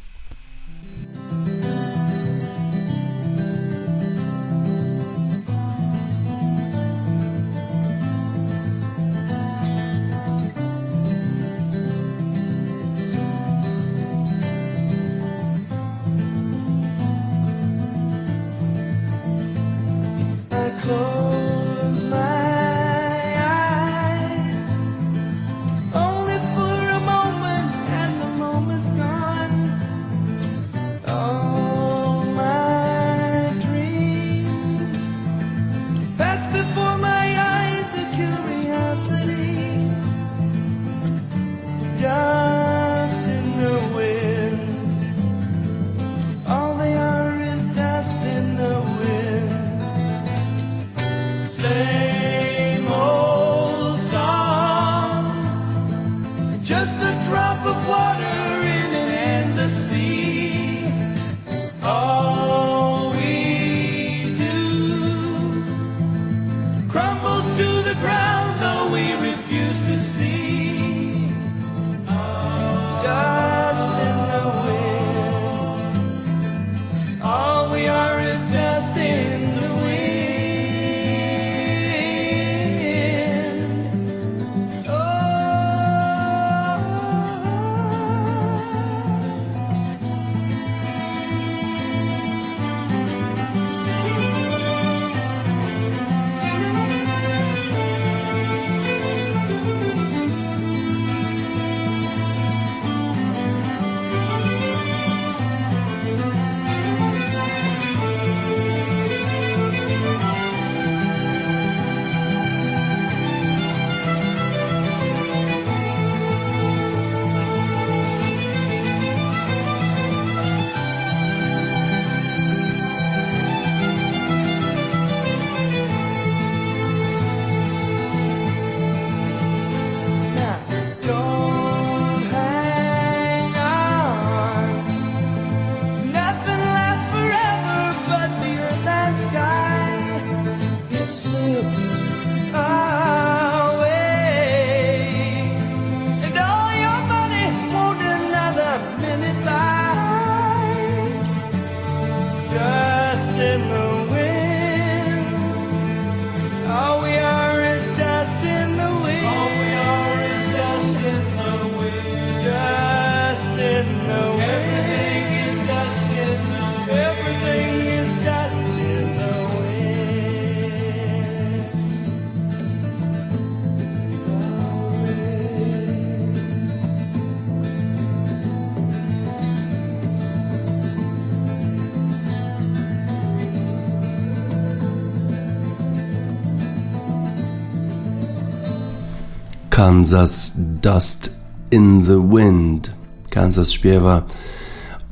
Kansas 189.79 190.53
Dust 190.81 191.31
in 191.71 192.05
the 192.05 192.19
Wind. 192.37 192.91
Kansas 193.31 193.71
śpiewa 193.71 194.23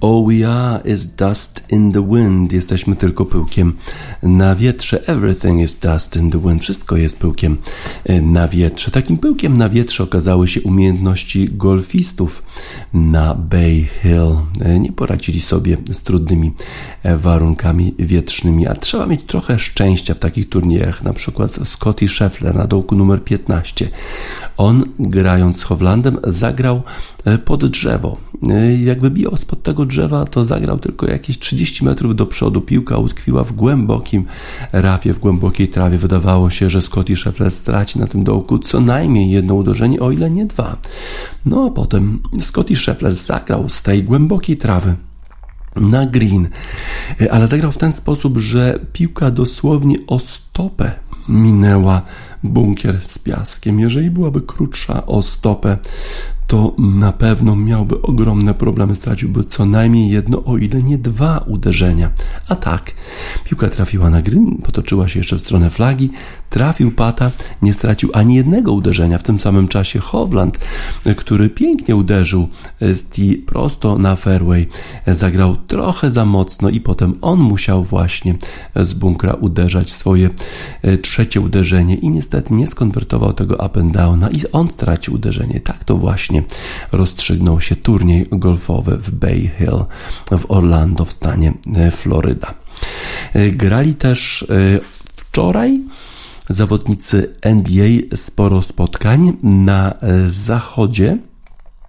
We 0.02 0.48
are 0.48 0.80
is 0.84 1.06
dust 1.06 1.64
in 1.68 1.92
the 1.92 2.08
wind. 2.08 2.52
Jesteśmy 2.52 2.96
tylko 2.96 3.24
pyłkiem 3.24 3.72
na 4.22 4.54
wietrze. 4.54 5.06
Everything 5.06 5.60
is 5.60 5.74
dust 5.74 6.16
in 6.16 6.30
the 6.30 6.38
wind. 6.38 6.62
Wszystko 6.62 6.96
jest 6.96 7.18
pyłkiem 7.18 7.56
e, 8.04 8.20
na 8.20 8.48
wietrze. 8.48 8.90
Takim 8.90 9.18
pyłkiem 9.18 9.56
na 9.56 9.68
wietrze 9.68 10.04
okazały 10.04 10.48
się 10.48 10.60
umiejętności 10.60 11.48
golfistów 11.52 12.42
na 12.94 13.34
Bay 13.34 13.86
Hill. 14.02 14.36
E, 14.60 14.78
nie 14.78 14.92
poradzili 14.92 15.40
sobie 15.40 15.76
z 15.92 16.02
trudnymi 16.02 16.52
e, 17.02 17.18
warunkami 17.18 17.94
wietrznymi, 17.98 18.66
a 18.66 18.74
trzeba 18.74 19.06
mieć 19.06 19.24
trochę 19.24 19.58
szczęścia 19.58 20.14
w 20.14 20.18
takich 20.18 20.48
turniejach. 20.48 21.02
Na 21.02 21.12
przykład 21.12 21.58
Scotty 21.64 22.08
Scheffler 22.08 22.54
na 22.54 22.66
dołku 22.66 22.94
numer 22.94 23.24
15. 23.24 23.88
On 24.56 24.84
grając 24.98 25.58
z 25.58 25.62
Hovlandem 25.62 26.18
zagrał 26.24 26.82
pod 27.44 27.66
drzewo. 27.66 28.16
Jak 28.84 29.00
wybijał 29.00 29.36
spod 29.36 29.62
tego 29.62 29.85
drzewa, 29.86 30.24
to 30.24 30.44
zagrał 30.44 30.78
tylko 30.78 31.06
jakieś 31.06 31.38
30 31.38 31.84
metrów 31.84 32.16
do 32.16 32.26
przodu. 32.26 32.60
Piłka 32.60 32.98
utkwiła 32.98 33.44
w 33.44 33.52
głębokim 33.52 34.24
rafie, 34.72 35.14
w 35.14 35.18
głębokiej 35.18 35.68
trawie. 35.68 35.98
Wydawało 35.98 36.50
się, 36.50 36.70
że 36.70 36.82
Scotty 36.82 37.16
Scheffler 37.16 37.50
straci 37.50 37.98
na 37.98 38.06
tym 38.06 38.24
dołku 38.24 38.58
co 38.58 38.80
najmniej 38.80 39.30
jedno 39.30 39.54
uderzenie, 39.54 40.00
o 40.00 40.10
ile 40.10 40.30
nie 40.30 40.46
dwa. 40.46 40.76
No 41.46 41.66
a 41.66 41.70
potem 41.70 42.18
Scotty 42.40 42.76
Scheffler 42.76 43.14
zagrał 43.14 43.68
z 43.68 43.82
tej 43.82 44.02
głębokiej 44.02 44.56
trawy 44.56 44.96
na 45.76 46.06
green, 46.06 46.48
ale 47.30 47.48
zagrał 47.48 47.72
w 47.72 47.78
ten 47.78 47.92
sposób, 47.92 48.38
że 48.38 48.78
piłka 48.92 49.30
dosłownie 49.30 49.98
o 50.06 50.18
stopę 50.18 50.92
minęła 51.28 52.02
bunkier 52.42 53.00
z 53.04 53.18
piaskiem. 53.18 53.80
Jeżeli 53.80 54.10
byłaby 54.10 54.40
krótsza 54.40 55.06
o 55.06 55.22
stopę, 55.22 55.78
to 56.46 56.74
na 56.78 57.12
pewno 57.12 57.56
miałby 57.56 58.02
ogromne 58.02 58.54
problemy, 58.54 58.96
straciłby 58.96 59.44
co 59.44 59.66
najmniej 59.66 60.10
jedno, 60.10 60.44
o 60.44 60.56
ile 60.56 60.82
nie 60.82 60.98
dwa 60.98 61.38
uderzenia. 61.38 62.10
A 62.48 62.56
tak, 62.56 62.92
piłka 63.44 63.68
trafiła 63.68 64.10
na 64.10 64.22
green, 64.22 64.56
potoczyła 64.62 65.08
się 65.08 65.20
jeszcze 65.20 65.36
w 65.36 65.40
stronę 65.40 65.70
flagi, 65.70 66.10
trafił 66.50 66.92
pata, 66.92 67.30
nie 67.62 67.74
stracił 67.74 68.10
ani 68.12 68.34
jednego 68.34 68.72
uderzenia. 68.72 69.18
W 69.18 69.22
tym 69.22 69.40
samym 69.40 69.68
czasie 69.68 69.98
Hovland, 69.98 70.58
który 71.16 71.50
pięknie 71.50 71.96
uderzył 71.96 72.48
z 72.80 73.04
tee 73.04 73.42
prosto 73.46 73.98
na 73.98 74.16
fairway, 74.16 74.68
zagrał 75.06 75.56
trochę 75.56 76.10
za 76.10 76.24
mocno 76.24 76.68
i 76.68 76.80
potem 76.80 77.18
on 77.20 77.38
musiał 77.38 77.84
właśnie 77.84 78.34
z 78.76 78.94
bunkra 78.94 79.32
uderzać 79.32 79.92
swoje 79.92 80.30
e, 80.82 80.98
trzecie 80.98 81.40
uderzenie 81.40 81.94
i 81.94 82.10
niestety 82.10 82.54
nie 82.54 82.68
skonwertował 82.68 83.32
tego 83.32 83.54
up 83.54 83.80
and 83.80 83.92
downa 83.92 84.30
i 84.30 84.40
on 84.52 84.70
stracił 84.70 85.14
uderzenie. 85.14 85.60
Tak 85.60 85.84
to 85.84 85.96
właśnie 85.96 86.42
rozstrzygnął 86.92 87.60
się 87.60 87.76
turniej 87.76 88.26
golfowy 88.30 88.96
w 88.96 89.10
Bay 89.10 89.50
Hill 89.58 89.84
w 90.38 90.50
Orlando 90.50 91.04
w 91.04 91.12
stanie 91.12 91.52
e, 91.76 91.90
Floryda. 91.90 92.54
E, 93.32 93.50
grali 93.50 93.94
też 93.94 94.46
wczoraj 95.16 95.82
zawodnicy 96.48 97.36
NBA 97.42 98.16
sporo 98.16 98.62
spotkań 98.62 99.36
na 99.42 99.94
zachodzie. 100.26 101.18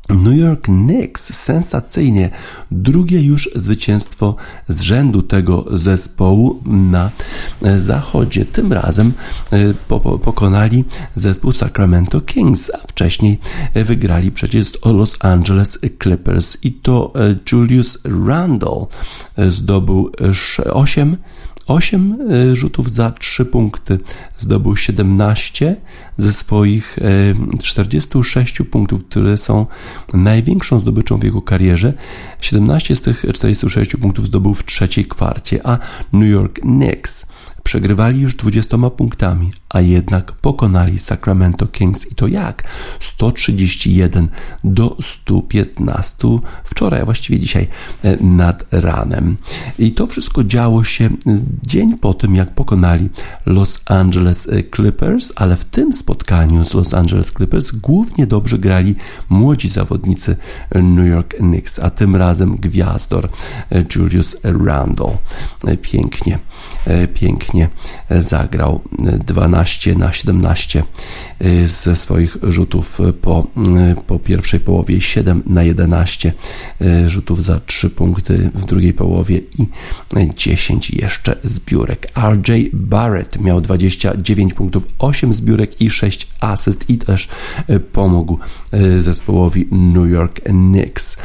New 0.10 0.38
York 0.38 0.62
Knicks 0.62 1.34
sensacyjnie 1.34 2.30
drugie 2.72 3.22
już 3.22 3.50
zwycięstwo 3.56 4.36
z 4.68 4.82
rzędu 4.82 5.22
tego 5.22 5.66
zespołu 5.72 6.62
na 6.66 7.12
zachodzie. 7.78 8.46
Tym 8.46 8.74
razem 8.74 9.14
e, 9.52 9.74
pokonali 10.24 10.86
zespół 11.16 11.52
Sacramento 11.52 12.22
Kings, 12.22 12.72
a 12.74 12.78
wcześniej 12.78 13.40
wygrali 13.76 14.32
przecież 14.32 14.72
Los 14.86 15.16
Angeles 15.20 15.80
Clippers 16.04 16.58
i 16.64 16.72
to 16.72 17.14
e, 17.16 17.36
Julius 17.52 17.98
Randle 18.26 18.86
zdobył 19.38 20.12
8 20.74 21.18
8 21.68 22.18
e, 22.52 22.56
rzutów 22.56 22.92
za 22.92 23.12
3 23.12 23.46
punkty. 23.46 23.98
Zdobył 24.38 24.76
17 24.76 25.76
ze 26.18 26.34
swoich 26.34 27.00
46 27.64 28.62
e, 28.62 28.64
punktów, 28.64 29.04
które 29.06 29.38
są 29.38 29.66
największą 30.14 30.80
zdobyczą 30.80 31.18
w 31.18 31.24
jego 31.24 31.42
karierze. 31.42 31.94
17 32.42 32.96
z 32.96 33.02
tych 33.02 33.26
46 33.34 33.96
punktów 33.96 34.28
zdobył 34.28 34.54
w 34.54 34.66
trzeciej 34.66 35.06
kwarcie, 35.06 35.68
a 35.68 35.78
New 36.14 36.30
York 36.30 36.60
Knicks 36.60 37.26
Przegrywali 37.68 38.22
już 38.22 38.36
20 38.36 38.78
punktami, 38.90 39.52
a 39.70 39.82
jednak 39.82 40.32
pokonali 40.32 41.00
Sacramento 41.00 41.68
Kings 41.68 42.12
i 42.12 42.16
to 42.16 42.28
jak? 42.28 42.64
131 43.00 44.30
do 44.64 44.98
115 45.02 46.40
wczoraj, 46.64 47.02
a 47.02 47.06
właściwie 47.06 47.40
dzisiaj 47.40 47.68
e, 48.04 48.18
nad 48.24 48.64
ranem. 48.72 49.38
I 49.80 49.92
to 49.92 50.08
wszystko 50.08 50.44
działo 50.44 50.84
się 50.84 51.06
e, 51.06 51.10
dzień 51.64 51.98
po 51.98 52.14
tym, 52.14 52.36
jak 52.36 52.56
pokonali 52.56 53.10
Los 53.46 53.80
Angeles 53.86 54.48
e, 54.50 54.64
Clippers, 54.76 55.34
ale 55.36 55.56
w 55.56 55.66
tym 55.66 55.94
spotkaniu 55.94 56.66
z 56.66 56.74
Los 56.74 56.94
Angeles 56.94 57.32
Clippers 57.32 57.72
głównie 57.72 58.28
dobrze 58.28 58.58
grali 58.58 58.96
młodzi 59.30 59.70
zawodnicy 59.70 60.36
New 60.76 61.08
York 61.08 61.34
Knicks, 61.36 61.80
a 61.80 61.90
tym 61.90 62.16
razem 62.16 62.56
gwiazdor 62.56 63.30
Julius 63.96 64.36
Randle. 64.44 65.18
Pięknie, 65.82 66.40
pięknie 67.14 67.57
zagrał 68.10 68.82
12 69.26 69.96
na 69.96 70.14
17 70.14 70.84
ze 71.66 71.96
swoich 71.96 72.38
rzutów 72.44 73.00
po, 73.22 73.48
po 74.08 74.20
pierwszej 74.20 74.60
połowie, 74.60 75.02
7 75.02 75.44
na 75.46 75.64
11 75.64 76.34
rzutów 77.08 77.44
za 77.44 77.60
3 77.60 77.90
punkty 77.90 78.52
w 78.56 78.66
drugiej 78.66 78.94
połowie 78.94 79.38
i 79.38 79.68
10 80.36 80.90
jeszcze 80.90 81.36
zbiórek. 81.44 82.12
RJ 82.34 82.70
Barrett 82.74 83.42
miał 83.42 83.62
29 83.62 84.54
punktów, 84.54 84.88
8 85.00 85.34
zbiórek 85.34 85.82
i 85.82 85.90
6 85.90 86.28
asyst 86.40 86.90
i 86.90 86.98
też 86.98 87.28
pomógł 87.92 88.38
zespołowi 89.00 89.68
New 89.72 90.12
York 90.12 90.42
Knicks. 90.42 91.18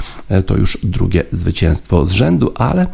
To 0.46 0.56
już 0.56 0.78
drugie 0.82 1.24
zwycięstwo 1.32 2.06
z 2.06 2.12
rzędu, 2.12 2.52
ale 2.54 2.86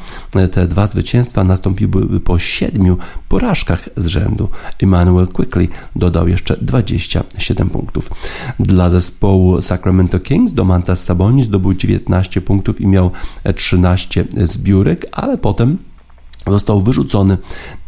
te 0.52 0.66
dwa 0.66 0.86
zwycięstwa 0.86 1.44
nastąpiłyby 1.44 2.20
po 2.20 2.38
siedmiu 2.38 2.98
porażkach 3.28 3.88
z 3.96 4.06
rzędu. 4.06 4.48
Emmanuel 4.82 5.28
Quickly 5.28 5.68
dodał 5.96 6.28
jeszcze 6.28 6.56
27 6.56 7.70
punktów. 7.70 8.10
Dla 8.60 8.90
zespołu 8.90 9.62
Sacramento 9.62 10.20
Kings 10.20 10.52
Domantas 10.52 11.04
Sabonis 11.04 11.46
zdobył 11.46 11.74
19 11.74 12.40
punktów 12.40 12.80
i 12.80 12.86
miał 12.86 13.10
13 13.56 14.24
zbiórek, 14.42 15.06
ale 15.12 15.38
potem 15.38 15.78
Został 16.46 16.82
wyrzucony 16.82 17.38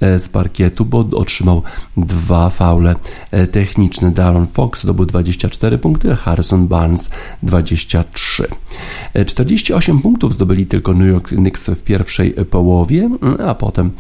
e, 0.00 0.18
z 0.18 0.28
parkietu, 0.28 0.84
bo 0.84 0.98
otrzymał 0.98 1.62
dwa 1.96 2.50
faule 2.50 2.94
e, 3.30 3.46
techniczne. 3.46 4.10
Darren 4.10 4.46
Fox 4.46 4.82
zdobył 4.82 5.06
24 5.06 5.78
punkty, 5.78 6.16
Harrison 6.16 6.68
Barnes 6.68 7.10
23. 7.42 8.48
48 9.26 9.96
e, 9.96 10.00
punktów 10.00 10.34
zdobyli 10.34 10.66
tylko 10.66 10.94
New 10.94 11.08
York 11.08 11.28
Knicks 11.28 11.70
w 11.70 11.82
pierwszej 11.82 12.32
połowie, 12.32 13.10
a 13.46 13.54
potem 13.54 13.90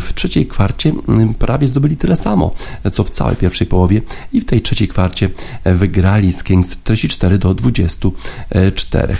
w 0.00 0.10
trzeciej 0.14 0.46
kwarcie 0.46 0.92
prawie 1.38 1.68
zdobyli 1.68 1.96
tyle 1.96 2.16
samo, 2.16 2.54
co 2.92 3.04
w 3.04 3.10
całej 3.10 3.36
pierwszej 3.36 3.66
połowie 3.66 4.02
i 4.32 4.40
w 4.40 4.44
tej 4.44 4.62
trzeciej 4.62 4.88
kwarcie 4.88 5.30
wygrali 5.64 6.32
z 6.32 6.44
Kings 6.44 6.76
44 6.76 7.38
do 7.38 7.54
24. 7.54 9.16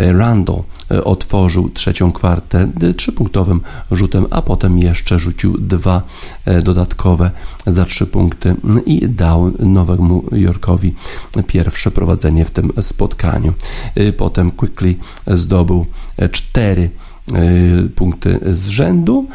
Randall 0.00 0.62
e, 0.90 1.04
otworzył 1.04 1.68
trzecią 1.68 2.12
kwartę 2.12 2.68
trzypunktowym 2.96 3.60
rzutem, 3.90 4.26
a 4.30 4.42
potem 4.42 4.78
jeszcze 4.78 5.18
rzucił 5.18 5.58
dwa 5.58 6.02
e, 6.44 6.62
dodatkowe 6.62 7.30
za 7.66 7.84
trzy 7.84 8.06
punkty 8.06 8.56
i 8.86 9.08
dał 9.08 9.52
Nowemu 9.58 10.24
Jorkowi 10.32 10.94
pierwsze 11.46 11.90
prowadzenie 11.90 12.44
w 12.44 12.50
tym 12.50 12.72
spotkaniu. 12.80 13.52
E, 13.94 14.12
potem 14.12 14.50
Quickly 14.50 14.94
zdobył 15.26 15.86
cztery 16.30 16.90
punkty 17.94 18.38
z 18.52 18.68
rzędu 18.68 19.26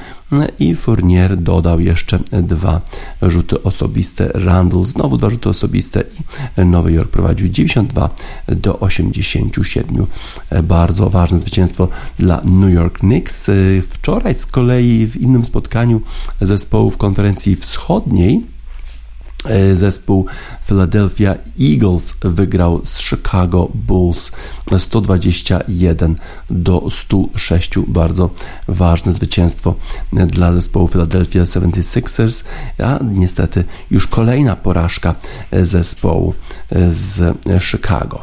i 0.59 0.75
Fournier 0.75 1.37
dodał 1.37 1.79
jeszcze 1.79 2.19
dwa 2.43 2.81
rzuty 3.21 3.63
osobiste. 3.63 4.31
Randall 4.33 4.85
znowu 4.85 5.17
dwa 5.17 5.29
rzuty 5.29 5.49
osobiste 5.49 6.03
i 6.57 6.65
Nowy 6.65 6.91
Jork 6.91 7.11
prowadził 7.11 7.47
92 7.47 8.09
do 8.47 8.79
87. 8.79 10.05
Bardzo 10.63 11.09
ważne 11.09 11.41
zwycięstwo 11.41 11.87
dla 12.19 12.41
New 12.45 12.73
York 12.73 12.99
Knicks. 12.99 13.51
Wczoraj 13.89 14.35
z 14.35 14.45
kolei 14.45 15.07
w 15.07 15.15
innym 15.15 15.45
spotkaniu 15.45 16.01
zespołów 16.41 16.97
konferencji 16.97 17.55
wschodniej 17.55 18.54
zespół 19.73 20.25
Philadelphia 20.65 21.35
Eagles 21.61 22.15
wygrał 22.21 22.81
z 22.83 22.99
Chicago 22.99 23.71
Bulls 23.73 24.31
121 24.77 26.15
do 26.49 26.89
106. 26.89 27.71
Bardzo 27.87 28.29
ważne 28.67 29.13
zwycięstwo 29.13 29.75
dla 30.13 30.53
zespołu 30.53 30.87
Philadelphia 30.87 31.43
76ers, 31.43 32.45
a 32.83 32.99
niestety 33.03 33.63
już 33.91 34.07
kolejna 34.07 34.55
porażka 34.55 35.15
zespołu 35.51 36.33
z 36.89 37.37
Chicago. 37.63 38.21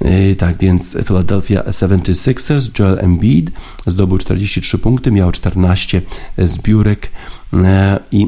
E, 0.00 0.34
tak 0.34 0.58
więc 0.58 0.96
Philadelphia 1.06 1.62
76ers, 1.62 2.70
Joel 2.78 2.98
Embiid 3.00 3.50
zdobył 3.86 4.18
43 4.18 4.78
punkty, 4.78 5.10
miał 5.10 5.32
14 5.32 6.02
zbiórek 6.38 7.10
e, 7.52 8.00
i 8.12 8.26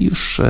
już 0.00 0.40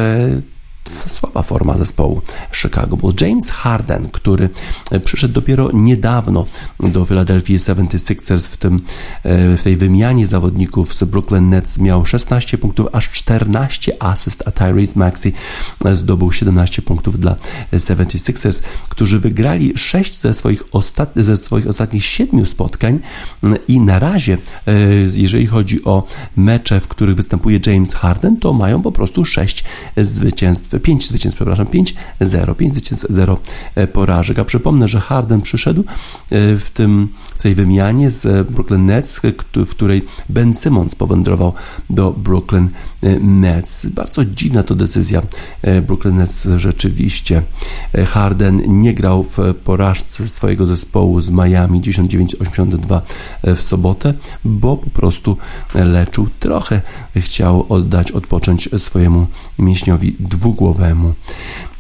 słaba 1.07 1.43
forma 1.43 1.79
zespołu 1.79 2.23
Chicago 2.53 2.97
Bulls. 2.97 3.21
James 3.21 3.51
Harden, 3.51 4.09
który 4.13 4.51
e, 4.91 5.01
przyszedł 5.01 5.35
dopiero 5.35 5.71
niedawno 5.73 6.47
do 6.81 7.05
Philadelphia 7.05 7.59
76ers 7.59 8.49
w, 8.49 8.57
tym, 8.57 8.81
e, 9.23 9.57
w 9.57 9.63
tej 9.63 9.77
wymianie 9.77 10.27
zawodników 10.27 10.95
z 10.95 11.05
Brooklyn 11.05 11.49
Nets 11.49 11.79
miał 11.79 12.05
16 12.07 12.59
punktów, 12.59 12.87
aż 12.93 13.11
14 13.11 14.03
asyst, 14.03 14.43
a 14.47 14.51
Tyrese 14.51 14.99
Maxey 14.99 15.33
zdobył 15.95 16.33
17 16.33 16.83
punktów 16.83 17.21
dla 17.21 17.37
76ers, 17.73 18.63
którzy 18.89 19.21
wygrali 19.21 19.73
6 19.77 20.21
ze 20.21 20.35
swoich, 20.35 20.63
ostat... 20.73 21.13
ze 21.17 21.37
swoich 21.37 21.67
ostatnich 21.67 22.05
7 22.05 22.47
spotkań 22.47 23.01
i 23.69 23.81
na 23.81 23.99
razie, 23.99 24.39
e, 24.67 24.73
jeżeli 25.15 25.47
chodzi 25.47 25.85
o 25.85 26.07
mecze, 26.37 26.81
w 26.81 26.89
których 26.89 27.17
występuje 27.17 27.61
James 27.67 27.95
Harden, 27.95 28.37
to 28.37 28.53
mają 28.53 28.83
po 28.83 28.93
prostu 28.93 29.25
6 29.25 29.65
zwycięstw 29.97 30.78
5 30.81 31.09
zwycięstw, 31.09 31.39
przepraszam, 31.39 31.67
5-0, 31.67 32.55
5 32.57 32.73
zwycięstw, 32.73 33.07
0 33.09 33.39
e, 33.75 33.87
porażek. 33.87 34.39
A 34.39 34.45
przypomnę, 34.45 34.89
że 34.89 35.01
Harden 35.01 35.43
przyszedł 35.43 35.81
e, 35.81 35.85
w, 36.57 36.71
tym, 36.75 37.09
w 37.39 37.43
tej 37.43 37.55
wymianie 37.55 38.11
z 38.11 38.51
Brooklyn 38.51 38.87
Nets, 38.87 39.21
w 39.55 39.71
której 39.71 40.05
Ben 40.29 40.55
Simmons 40.55 40.95
powędrował 40.95 41.53
do 41.91 42.13
Brooklyn 42.13 42.71
e, 43.03 43.19
Nets. 43.19 43.87
Bardzo 43.87 44.25
dziwna 44.25 44.63
to 44.63 44.75
decyzja 44.75 45.23
Brooklyn 45.87 46.17
Nets 46.17 46.49
rzeczywiście. 46.57 47.43
Harden 48.07 48.81
nie 48.81 48.95
grał 48.95 49.23
w 49.25 49.39
porażce 49.65 50.29
swojego 50.29 50.67
zespołu 50.67 51.21
z 51.21 51.31
Miami 51.31 51.81
1982 51.81 53.03
w 53.57 53.63
sobotę, 53.63 54.15
bo 54.45 54.77
po 54.77 54.91
prostu 54.91 55.37
leczył. 55.75 56.29
Trochę 56.41 56.81
chciał 57.17 57.67
oddać, 57.69 58.13
odpocząć 58.13 58.69
swojemu 58.79 59.27
mięśniowi 59.59 60.17
dwugłowemu 60.21 60.68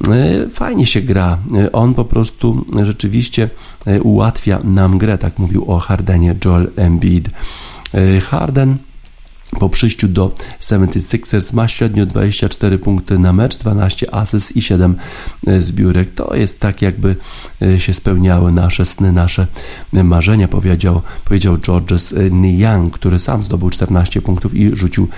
E, 0.08 0.48
fajnie 0.48 0.86
się 0.86 1.00
gra. 1.00 1.38
E, 1.56 1.72
on 1.72 1.94
po 1.94 2.04
prostu 2.04 2.64
rzeczywiście 2.82 3.50
e, 3.86 4.02
ułatwia 4.02 4.60
nam 4.64 4.98
grę, 4.98 5.18
tak 5.18 5.38
mówił 5.38 5.64
o 5.70 5.78
Hardenie 5.78 6.34
Joel 6.44 6.70
Embiid. 6.76 7.28
Harden 8.22 8.76
po 9.50 9.68
przyjściu 9.68 10.08
do 10.08 10.34
76ers 10.60 11.54
ma 11.54 11.68
średnio 11.68 12.06
24 12.06 12.78
punkty 12.78 13.18
na 13.18 13.32
mecz, 13.32 13.56
12 13.56 14.14
asyst 14.14 14.56
i 14.56 14.62
7 14.62 14.96
zbiórek. 15.58 16.14
To 16.14 16.34
jest 16.34 16.60
tak, 16.60 16.82
jakby 16.82 17.16
się 17.78 17.94
spełniały 17.94 18.52
nasze 18.52 18.86
sny, 18.86 19.12
nasze 19.12 19.46
marzenia, 19.92 20.48
powiedział, 20.48 21.02
powiedział 21.24 21.58
Georges 21.58 22.14
Niang, 22.30 22.94
który 22.94 23.18
sam 23.18 23.42
zdobył 23.42 23.70
14 23.70 24.22
punktów 24.22 24.54
i 24.54 24.76
rzucił 24.76 25.08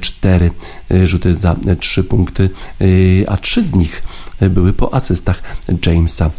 4 0.00 0.50
rzuty 1.04 1.34
za 1.36 1.56
3 1.80 2.04
punkty, 2.04 2.50
a 3.28 3.36
3 3.36 3.64
z 3.64 3.74
nich 3.74 4.02
były 4.40 4.72
po 4.72 4.94
asystach 4.94 5.42
Jamesa 5.86 6.30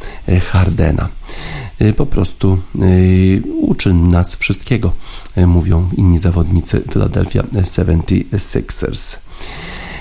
Hardena. 0.52 1.10
Po 1.98 2.06
prostu 2.06 2.58
uczy 3.62 3.94
nas 3.94 4.36
wszystkiego, 4.36 4.94
mówią 5.48 5.90
inni 5.98 6.20
zawodnicy 6.20 6.84
Philadelphia 6.92 7.44
76ers. 7.44 9.18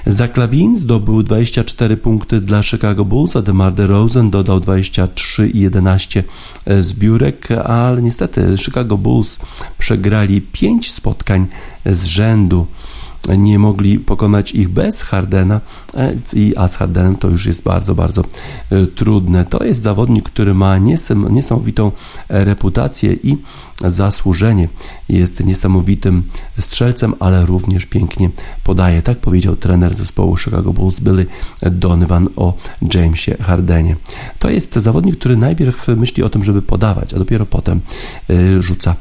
Zaklawin 0.07 0.79
zdobył 0.79 1.23
24 1.23 1.97
punkty 1.97 2.41
dla 2.41 2.63
Chicago 2.63 3.05
Bulls, 3.05 3.37
a 3.37 3.43
DeMar 3.43 3.75
DeRozan 3.75 4.31
dodał 4.31 4.61
23 4.61 5.49
i 5.49 5.61
11 5.61 6.25
zbiórek, 6.81 7.49
ale 7.51 8.03
niestety 8.03 8.57
Chicago 8.59 8.99
Bulls 8.99 9.39
przegrali 9.79 10.41
5 10.41 10.93
spotkań 10.93 11.47
z 11.87 12.05
rzędu 12.05 12.67
nie 13.39 13.59
mogli 13.59 13.99
pokonać 13.99 14.53
ich 14.53 14.69
bez 14.69 15.03
Hardena, 15.03 15.61
a 16.57 16.69
z 16.69 16.77
Hardenem 16.77 17.17
to 17.17 17.29
już 17.29 17.47
jest 17.47 17.63
bardzo, 17.63 17.95
bardzo 17.95 18.23
trudne. 18.95 19.45
To 19.45 19.65
jest 19.65 19.83
zawodnik, 19.83 20.25
który 20.25 20.55
ma 20.55 20.79
niesamowitą 21.31 21.93
reputację 22.29 23.13
i 23.13 23.37
zasłużenie. 23.81 24.69
Jest 25.09 25.45
niesamowitym 25.45 26.23
strzelcem, 26.61 27.15
ale 27.21 27.47
również 27.47 27.87
pięknie 27.87 28.31
podaje. 28.65 29.03
Tak 29.03 29.19
powiedział 29.19 29.57
trener 29.57 29.95
zespołu 29.95 30.37
Chicago 30.37 30.73
Bulls 30.73 31.01
Billy 31.01 31.27
Donovan 31.63 32.29
o 32.37 32.55
Jamesie 32.95 33.37
Hardenie. 33.41 33.97
To 34.39 34.51
jest 34.51 34.75
zawodnik, 34.75 35.19
który 35.19 35.37
najpierw 35.37 35.89
myśli 35.89 36.23
o 36.23 36.29
tym, 36.29 36.45
żeby 36.45 36.63
podawać, 36.63 37.15
a 37.15 37.19
dopiero 37.19 37.47
potem 37.47 37.81
rzuca 38.61 38.95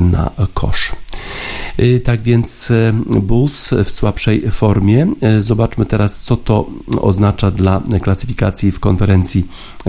na 0.00 0.30
kosz. 0.54 0.92
Y, 1.80 2.00
tak 2.00 2.22
więc 2.22 2.70
y, 2.70 2.92
Bulls 3.22 3.70
w 3.84 3.90
słabszej 3.90 4.50
formie. 4.50 5.06
Y, 5.38 5.42
zobaczmy 5.42 5.86
teraz, 5.86 6.20
co 6.20 6.36
to 6.36 6.66
oznacza 7.00 7.50
dla 7.50 7.82
klasyfikacji 8.02 8.72
w 8.72 8.80
konferencji 8.80 9.46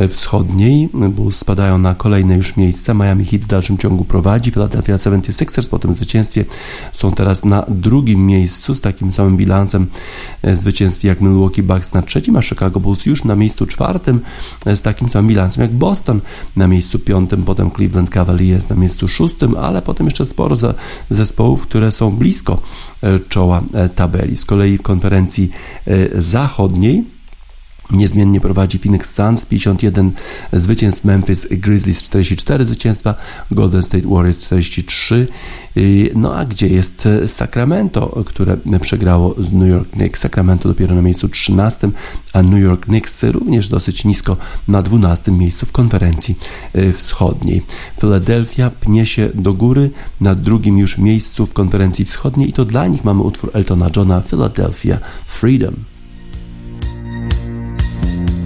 wschodniej. 0.10 0.90
Bulls 0.94 1.38
spadają 1.38 1.78
na 1.78 1.96
kolejne 1.96 2.36
już 2.36 2.58
miejsce. 2.58 2.94
Miami 2.94 3.26
Heat 3.26 3.42
w 3.44 3.48
dalszym 3.48 3.78
ciągu 3.78 4.06
prowadzi. 4.06 4.52
Philadelphia 4.52 4.96
76ers 4.96 5.70
po 5.70 5.80
tym 5.80 5.94
zwycięstwie 5.94 6.46
są 6.94 7.12
teraz 7.12 7.46
na 7.46 7.66
drugim 7.68 8.26
miejscu 8.26 8.76
z 8.76 8.82
takim 8.82 9.12
samym 9.12 9.38
bilansem 9.38 9.88
zwycięstwie 10.54 11.08
jak 11.08 11.22
Milwaukee 11.22 11.64
Bucks 11.64 11.94
na 11.94 12.02
trzecim, 12.02 12.36
a 12.36 12.42
Chicago 12.42 12.80
Bulls 12.80 13.06
już 13.06 13.24
na 13.24 13.36
miejscu 13.36 13.66
czwartym 13.66 14.20
z 14.66 14.82
takim 14.82 15.10
samym 15.10 15.28
bilansem 15.30 15.62
jak 15.62 15.74
Boston 15.74 16.22
na 16.56 16.68
miejscu 16.68 17.00
piątym, 17.00 17.44
potem 17.44 17.72
Cleveland 17.72 18.10
Cavaliers 18.10 18.70
na 18.70 18.76
miejscu 18.76 19.08
szóstym, 19.08 19.56
ale 19.56 19.82
potem 19.82 20.08
jeszcze 20.08 20.26
sporo 20.26 20.56
zespołów, 21.10 21.68
które 21.74 21.92
są 21.92 22.12
blisko 22.12 22.60
e, 23.04 23.20
czoła 23.20 23.64
e, 23.74 23.90
tabeli. 23.90 24.38
Z 24.38 24.46
kolei 24.46 24.78
w 24.78 24.82
konferencji 24.82 25.52
e, 25.88 26.22
zachodniej 26.22 27.04
Niezmiennie 27.92 28.42
prowadzi 28.42 28.80
Phoenix 28.80 29.16
Suns 29.16 29.46
51 29.46 30.12
zwycięstw, 30.54 31.06
Memphis 31.06 31.48
Grizzlies 31.52 32.04
44 32.04 32.66
zwycięstwa, 32.66 33.16
Golden 33.52 33.84
State 33.84 34.08
Warriors 34.08 34.46
43. 34.46 35.28
No 36.16 36.36
a 36.36 36.46
gdzie 36.46 36.68
jest 36.68 37.08
Sacramento, 37.28 38.24
które 38.26 38.58
przegrało 38.82 39.36
z 39.38 39.54
New 39.54 39.70
York 39.70 39.90
Knicks? 39.90 40.22
Sacramento 40.22 40.70
dopiero 40.70 40.96
na 40.96 41.02
miejscu 41.02 41.30
13, 41.30 41.90
a 42.34 42.42
New 42.42 42.62
York 42.62 42.86
Knicks 42.86 43.24
również 43.24 43.70
dosyć 43.70 44.06
nisko 44.06 44.38
na 44.68 44.82
12 44.82 45.32
miejscu 45.32 45.66
w 45.66 45.72
konferencji 45.72 46.38
wschodniej. 46.94 47.62
Philadelphia 48.00 48.70
pnie 48.70 49.06
się 49.06 49.30
do 49.36 49.54
góry 49.54 49.92
na 50.22 50.36
drugim 50.36 50.78
już 50.78 50.98
miejscu 50.98 51.46
w 51.46 51.54
konferencji 51.54 52.06
wschodniej 52.06 52.50
i 52.50 52.54
to 52.54 52.66
dla 52.66 52.88
nich 52.88 53.04
mamy 53.04 53.22
utwór 53.22 53.50
Eltona 53.54 53.90
Johna 53.96 54.22
Philadelphia 54.22 55.00
Freedom. 55.28 55.76
Bye. 58.04 58.43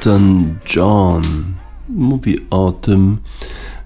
Elton 0.00 0.54
John 0.76 1.22
mówi 1.88 2.38
o 2.50 2.72
tym, 2.72 3.18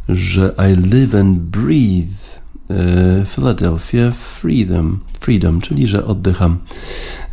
że 0.09 0.55
I 0.73 0.89
live 0.89 1.15
and 1.15 1.39
breathe 1.39 2.41
e, 2.71 3.25
Philadelphia 3.25 4.11
Freedom, 4.11 5.01
freedom, 5.21 5.61
czyli 5.61 5.87
że 5.87 6.05
oddycham 6.05 6.59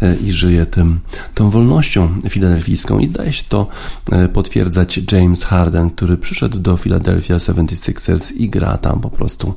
e, 0.02 0.16
i 0.16 0.32
żyję 0.32 0.66
tym, 0.66 1.00
tą 1.36 1.50
wolnością 1.50 2.10
filadelfijską. 2.30 3.00
I 3.00 3.08
zdaje 3.08 3.34
się 3.34 3.44
to 3.50 3.68
e, 4.12 4.28
potwierdzać 4.28 5.00
James 5.12 5.44
Harden, 5.44 5.90
który 5.90 6.18
przyszedł 6.18 6.60
do 6.60 6.78
Philadelphia 6.78 7.38
76ers 7.38 8.34
i 8.38 8.50
gra 8.50 8.78
tam 8.78 9.00
po 9.00 9.10
prostu 9.10 9.54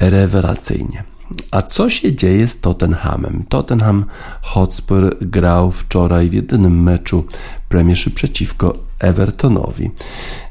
rewelacyjnie. 0.00 1.13
A 1.50 1.62
co 1.62 1.90
się 1.90 2.16
dzieje 2.16 2.48
z 2.48 2.60
Tottenhamem? 2.60 3.44
Tottenham 3.48 4.04
Hotspur 4.42 5.16
grał 5.20 5.70
wczoraj 5.70 6.28
w 6.30 6.32
jedynym 6.32 6.82
meczu 6.82 7.24
Premiership 7.68 8.14
przeciwko 8.14 8.78
Evertonowi. 8.98 9.90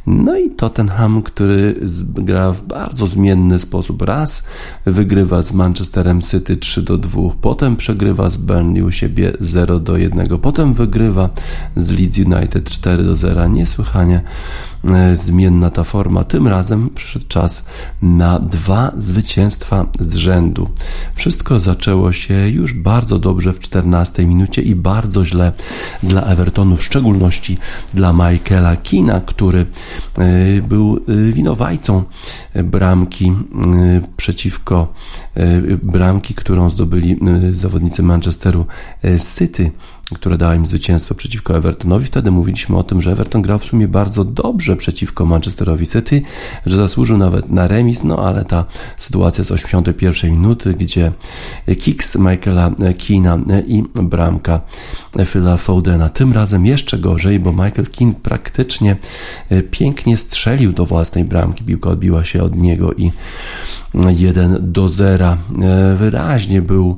No 0.08 0.38
i 0.38 0.52
Tottenham, 0.52 1.22
który 1.22 1.76
gra 2.16 2.52
w 2.52 2.62
bardzo 2.62 3.08
zmienny 3.08 3.60
sposób. 3.60 4.02
Raz 4.02 4.44
wygrywa 4.86 5.42
z 5.42 5.54
Manchesterem 5.54 6.22
City 6.22 6.58
3 6.58 6.82
do 6.82 6.98
2, 6.98 7.22
potem 7.42 7.76
przegrywa 7.76 8.30
z 8.30 8.38
Burnley 8.38 8.84
u 8.84 8.92
siebie 8.92 9.34
0 9.40 9.80
do 9.80 9.98
1, 9.98 10.40
potem 10.40 10.74
wygrywa 10.74 11.30
z 11.76 11.92
Leeds 11.92 12.18
United 12.18 12.70
4 12.70 13.04
do 13.04 13.16
0. 13.16 13.48
Niesłychanie 13.48 14.22
e, 14.86 15.18
zmienna 15.18 15.70
ta 15.70 15.84
forma. 15.84 16.24
Tym 16.24 16.48
razem 16.48 16.90
przyszedł 16.96 17.26
czas 17.28 17.66
na 18.02 18.40
dwa 18.40 18.92
zwycięstwa 18.98 19.86
z 20.00 20.16
rzędu. 20.16 20.70
Wszystko 21.16 21.60
zaczęło 21.60 22.12
się 22.12 22.50
już 22.50 22.74
bardzo 22.74 23.20
dobrze 23.20 23.54
w 23.54 23.60
14 23.60 24.26
minucie 24.26 24.62
i 24.62 24.76
bardzo 24.76 25.26
źle 25.26 25.52
dla 26.04 26.22
Evertonu, 26.22 26.78
w 26.78 26.84
szczególności 26.84 27.58
dla 27.94 28.14
Michaela 28.14 28.76
Kina, 28.76 29.22
który 29.22 29.66
był 30.68 30.98
e, 30.98 31.32
winowajcą 31.32 32.04
bramki 32.64 33.34
przeciwko 34.18 34.94
bramki, 35.84 36.34
którą 36.34 36.70
zdobyli 36.70 37.20
zawodnicy 37.52 38.04
Manchesteru 38.04 38.66
City 39.38 39.72
które 40.14 40.38
dała 40.38 40.56
im 40.56 40.68
zwycięstwo 40.68 41.16
przeciwko 41.16 41.58
Evertonowi. 41.58 42.06
Wtedy 42.06 42.32
mówiliśmy 42.32 42.78
o 42.78 42.84
tym, 42.84 43.02
że 43.02 43.12
Everton 43.12 43.42
grał 43.42 43.60
w 43.60 43.66
sumie 43.66 43.88
bardzo 43.88 44.24
dobrze 44.24 44.76
przeciwko 44.76 45.26
Manchesterowi 45.26 45.88
City, 45.88 46.22
że 46.66 46.78
zasłużył 46.78 47.18
nawet 47.18 47.50
na 47.50 47.68
remis, 47.68 48.04
no 48.04 48.28
ale 48.28 48.46
ta 48.46 48.66
sytuacja 48.98 49.44
z 49.44 49.52
81 49.52 50.32
minuty, 50.32 50.74
gdzie 50.74 51.12
kicks 51.80 52.16
Michaela 52.16 52.72
Keena 53.08 53.38
i 53.68 53.84
bramka 53.94 54.62
Phila 55.26 55.58
Fodena. 55.58 56.10
Tym 56.10 56.34
razem 56.34 56.66
jeszcze 56.66 56.98
gorzej, 56.98 57.40
bo 57.40 57.52
Michael 57.52 57.88
Keane 57.98 58.14
praktycznie 58.24 58.96
pięknie 59.72 60.18
strzelił 60.18 60.72
do 60.72 60.86
własnej 60.86 61.26
bramki. 61.26 61.64
Piłka 61.64 61.90
odbiła 61.90 62.24
się 62.26 62.44
od 62.44 62.56
niego 62.56 62.94
i 62.94 63.12
1 64.18 64.58
do 64.72 64.90
0. 64.90 65.23
Wyraźnie 65.98 66.62
był 66.62 66.98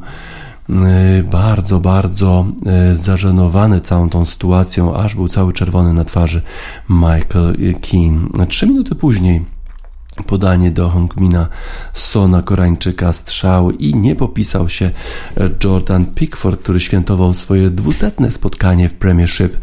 Y, 0.69 1.23
bardzo, 1.23 1.79
bardzo 1.79 2.45
y, 2.91 2.97
zażenowany 2.97 3.81
całą 3.81 4.09
tą 4.09 4.25
sytuacją, 4.25 4.95
aż 4.97 5.15
był 5.15 5.27
cały 5.27 5.53
czerwony 5.53 5.93
na 5.93 6.03
twarzy 6.03 6.41
Michael 6.89 7.55
Keane. 7.81 8.45
Trzy 8.47 8.67
minuty 8.67 8.95
później 8.95 9.45
podanie 10.23 10.71
do 10.71 10.89
Hongmina 10.89 11.47
Sona 11.93 12.41
Koreańczyka 12.41 13.13
strzał 13.13 13.71
i 13.71 13.95
nie 13.95 14.15
popisał 14.15 14.69
się 14.69 14.91
Jordan 15.63 16.05
Pickford, 16.05 16.61
który 16.61 16.79
świętował 16.79 17.33
swoje 17.33 17.69
dwusetne 17.69 18.31
spotkanie 18.31 18.89
w 18.89 18.93
Premiership 18.93 19.57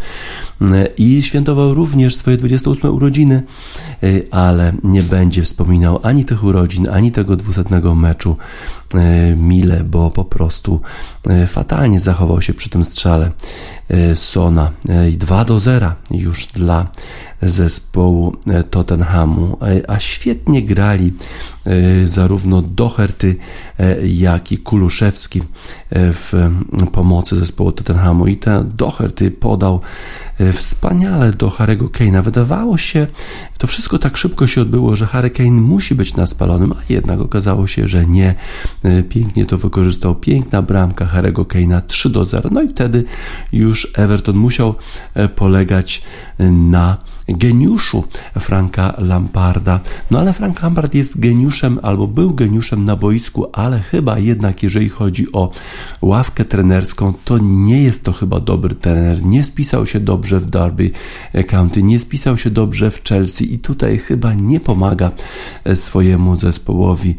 i 0.98 1.22
świętował 1.22 1.74
również 1.74 2.16
swoje 2.16 2.36
28 2.36 2.90
urodziny, 2.90 3.42
ale 4.30 4.72
nie 4.84 5.02
będzie 5.02 5.42
wspominał 5.42 6.00
ani 6.02 6.24
tych 6.24 6.44
urodzin, 6.44 6.88
ani 6.88 7.12
tego 7.12 7.36
dwusetnego 7.36 7.94
meczu 7.94 8.36
mile, 9.36 9.84
bo 9.84 10.10
po 10.10 10.24
prostu 10.24 10.80
fatalnie 11.46 12.00
zachował 12.00 12.42
się 12.42 12.54
przy 12.54 12.68
tym 12.68 12.84
strzale 12.84 13.30
Sona. 14.14 14.70
2 15.18 15.44
do 15.44 15.60
0 15.60 15.92
już 16.10 16.46
dla 16.46 16.86
zespołu 17.42 18.36
e, 18.46 18.64
Tottenhamu, 18.64 19.58
e, 19.62 19.90
a 19.90 20.00
świetnie 20.00 20.41
grali 20.46 21.12
e, 21.64 22.06
zarówno 22.06 22.62
Doherty, 22.62 23.36
jak 24.04 24.52
i 24.52 24.58
Kuluszewski 24.58 25.42
w 25.90 26.50
pomocy 26.92 27.36
zespołu 27.36 27.72
Tottenhamu 27.72 28.26
i 28.26 28.36
ten 28.36 28.68
Doherty 28.76 29.30
podał 29.30 29.80
wspaniale 30.52 31.32
do 31.32 31.48
Harry'ego 31.48 31.88
Kane'a. 31.88 32.22
Wydawało 32.22 32.78
się, 32.78 33.06
to 33.58 33.66
wszystko 33.66 33.98
tak 33.98 34.16
szybko 34.16 34.46
się 34.46 34.60
odbyło, 34.60 34.96
że 34.96 35.06
Harry 35.06 35.30
Kane 35.30 35.50
musi 35.50 35.94
być 35.94 36.16
na 36.16 36.26
spalonym, 36.26 36.72
a 36.72 36.92
jednak 36.92 37.20
okazało 37.20 37.66
się, 37.66 37.88
że 37.88 38.06
nie. 38.06 38.34
Pięknie 39.08 39.46
to 39.46 39.58
wykorzystał. 39.58 40.14
Piękna 40.14 40.62
bramka 40.62 41.04
Harry'ego 41.04 41.44
Kane'a 41.44 41.82
3 41.86 42.10
do 42.10 42.24
0. 42.24 42.50
No 42.52 42.62
i 42.62 42.68
wtedy 42.68 43.04
już 43.52 43.92
Everton 43.94 44.36
musiał 44.36 44.74
polegać 45.36 46.02
na 46.50 46.96
geniuszu 47.28 48.04
Franka 48.40 48.94
Lamparda. 48.98 49.80
No 50.10 50.18
ale 50.18 50.32
Frank 50.32 50.62
Lampard 50.62 50.94
jest 50.94 51.20
geniuszem 51.20 51.78
albo 51.82 52.06
był 52.06 52.30
geniuszem 52.30 52.84
na 52.84 52.96
boisku, 52.96 53.46
ale 53.52 53.80
chyba 53.80 54.18
jednak 54.18 54.62
jeżeli 54.62 54.88
chodzi 54.88 55.32
o 55.32 55.50
ławkę 56.02 56.44
trenerską, 56.44 57.12
to 57.24 57.38
nie 57.38 57.82
jest 57.82 58.04
to 58.04 58.12
chyba 58.12 58.40
dobry 58.40 58.74
trener. 58.74 59.26
Nie 59.26 59.44
spisał 59.44 59.86
się 59.86 60.00
dobrze 60.00 60.40
w 60.40 60.46
Derby 60.46 60.90
County, 61.46 61.82
nie 61.82 61.98
spisał 61.98 62.36
się 62.38 62.50
dobrze 62.50 62.90
w 62.90 63.04
Chelsea 63.04 63.54
i 63.54 63.58
tutaj 63.58 63.98
chyba 63.98 64.34
nie 64.34 64.60
pomaga 64.60 65.10
swojemu 65.74 66.36
zespołowi. 66.36 67.16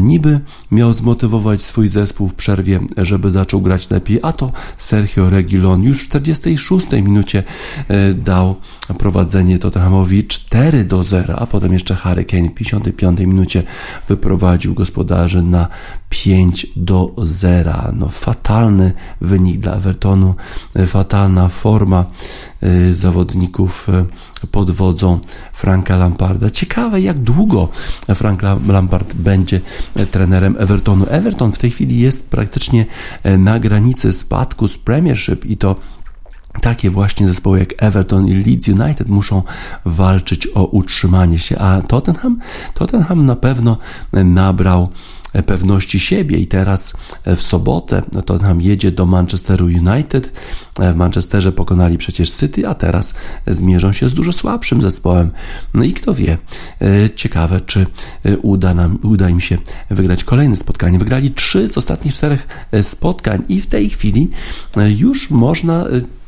Niby 0.00 0.40
miał 0.70 0.92
zmotywować 0.92 1.62
swój 1.62 1.88
zespół 1.88 2.28
w 2.28 2.34
przerwie, 2.34 2.80
żeby 2.96 3.30
zaczął 3.30 3.60
grać 3.60 3.90
lepiej, 3.90 4.18
a 4.22 4.32
to 4.32 4.52
Sergio 4.78 5.30
Regilon 5.30 5.82
już 5.82 6.02
w 6.02 6.08
46 6.08 6.92
minucie 6.92 7.42
e, 7.88 8.14
dał 8.14 8.54
prowadzenie 8.98 9.23
Tottenhamowi 9.60 10.24
4 10.24 10.84
do 10.84 11.04
0, 11.04 11.36
a 11.36 11.46
potem 11.46 11.72
jeszcze 11.72 11.94
Harry 11.94 12.24
Kane 12.24 12.48
w 12.48 12.54
55 12.54 13.20
minucie 13.20 13.62
wyprowadził 14.08 14.74
gospodarzy 14.74 15.42
na 15.42 15.68
5 16.08 16.66
do 16.76 17.14
0. 17.18 17.72
No 17.92 18.08
fatalny 18.08 18.92
wynik 19.20 19.60
dla 19.60 19.72
Evertonu, 19.72 20.34
e, 20.76 20.86
fatalna 20.86 21.48
forma 21.48 22.04
e, 22.60 22.94
zawodników 22.94 23.88
pod 24.50 24.70
wodzą 24.70 25.18
Franka 25.52 25.96
Lamparda. 25.96 26.50
Ciekawe 26.50 27.00
jak 27.00 27.18
długo 27.18 27.68
Frank 28.14 28.42
Lampard 28.68 29.14
będzie 29.14 29.60
trenerem 30.10 30.56
Evertonu. 30.58 31.06
Everton 31.08 31.52
w 31.52 31.58
tej 31.58 31.70
chwili 31.70 31.98
jest 31.98 32.30
praktycznie 32.30 32.86
na 33.38 33.58
granicy 33.58 34.12
spadku 34.12 34.68
z 34.68 34.78
Premiership 34.78 35.44
i 35.44 35.56
to 35.56 35.76
takie 36.60 36.90
właśnie 36.90 37.28
zespoły 37.28 37.58
jak 37.58 37.82
Everton 37.82 38.26
i 38.26 38.34
Leeds 38.34 38.68
United 38.68 39.08
muszą 39.08 39.42
walczyć 39.84 40.48
o 40.54 40.64
utrzymanie 40.64 41.38
się, 41.38 41.58
a 41.58 41.82
Tottenham, 41.82 42.38
Tottenham 42.74 43.26
na 43.26 43.36
pewno 43.36 43.78
nabrał 44.12 44.88
pewności 45.46 46.00
siebie 46.00 46.38
i 46.38 46.46
teraz 46.46 46.94
w 47.26 47.42
sobotę 47.42 48.02
Tottenham 48.02 48.60
jedzie 48.60 48.92
do 48.92 49.06
Manchesteru 49.06 49.66
United. 49.66 50.32
W 50.78 50.96
Manchesterze 50.96 51.52
pokonali 51.52 51.98
przecież 51.98 52.30
City, 52.30 52.68
a 52.68 52.74
teraz 52.74 53.14
zmierzą 53.46 53.92
się 53.92 54.08
z 54.08 54.14
dużo 54.14 54.32
słabszym 54.32 54.82
zespołem. 54.82 55.30
No 55.74 55.84
i 55.84 55.92
kto 55.92 56.14
wie, 56.14 56.38
ciekawe 57.16 57.60
czy 57.60 57.86
uda, 58.42 58.74
nam, 58.74 58.98
uda 59.02 59.28
im 59.28 59.40
się 59.40 59.58
wygrać 59.90 60.24
kolejne 60.24 60.56
spotkanie. 60.56 60.98
Wygrali 60.98 61.30
trzy 61.30 61.68
z 61.68 61.78
ostatnich 61.78 62.14
czterech 62.14 62.68
spotkań 62.82 63.42
i 63.48 63.60
w 63.60 63.66
tej 63.66 63.90
chwili 63.90 64.30
już 64.96 65.30
można 65.30 65.84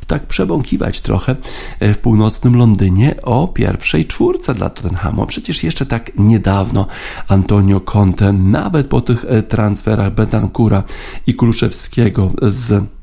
tak 0.07 0.27
przebąkiwać 0.27 1.01
trochę 1.01 1.35
e, 1.79 1.93
w 1.93 1.97
północnym 1.97 2.55
Londynie 2.55 3.15
o 3.21 3.47
pierwszej 3.47 4.05
czwórce 4.05 4.55
dla 4.55 4.69
Tottenhamu. 4.69 5.25
Przecież 5.25 5.63
jeszcze 5.63 5.85
tak 5.85 6.11
niedawno 6.17 6.87
Antonio 7.27 7.79
Conte, 7.79 8.33
nawet 8.33 8.87
po 8.87 9.01
tych 9.01 9.25
e, 9.27 9.43
transferach 9.43 10.13
Betancura 10.13 10.83
i 11.27 11.35
Kruszewskiego 11.35 12.31
z 12.41 12.96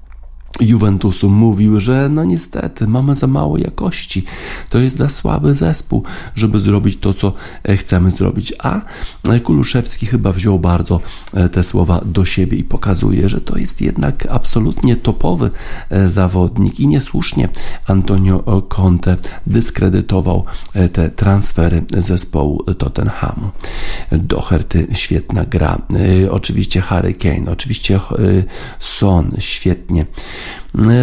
Juventusu 0.61 1.31
mówił, 1.31 1.81
że 1.81 2.09
no 2.09 2.25
niestety 2.25 2.87
mamy 2.87 3.15
za 3.15 3.27
mało 3.27 3.59
jakości. 3.59 4.25
To 4.71 4.79
jest 4.79 4.97
za 4.97 5.09
słaby 5.09 5.55
zespół, 5.55 6.03
żeby 6.37 6.61
zrobić 6.61 6.97
to, 6.97 7.15
co 7.15 7.33
e, 7.65 7.77
chcemy 7.77 8.11
zrobić. 8.11 8.53
A 8.59 8.81
e, 9.29 9.41
Kuluszewski 9.41 10.07
chyba 10.07 10.33
wziął 10.33 10.59
bardzo 10.59 11.01
e, 11.35 11.49
te 11.49 11.65
słowa 11.65 12.01
do 12.05 12.25
siebie 12.25 12.59
i 12.59 12.65
pokazuje, 12.65 13.29
że 13.29 13.41
to 13.41 13.59
jest 13.59 13.81
jednak 13.81 14.27
absolutnie 14.31 14.97
topowy 14.97 15.51
zawodnik 16.09 16.81
i 16.81 16.89
niesłusznie 16.89 17.49
Antonio 17.87 18.63
Conte 18.69 19.17
dyskredytował 19.47 20.45
te 20.93 21.11
transfery 21.11 21.85
zespołu 21.99 22.63
Tottenhamu. 22.79 23.51
Doherty, 24.13 24.87
świetna 24.93 25.45
gra. 25.45 25.79
Oczywiście 26.31 26.81
Harry 26.81 27.15
Kane, 27.15 27.51
oczywiście 27.51 28.01
Son, 28.79 29.33
świetnie 29.39 30.07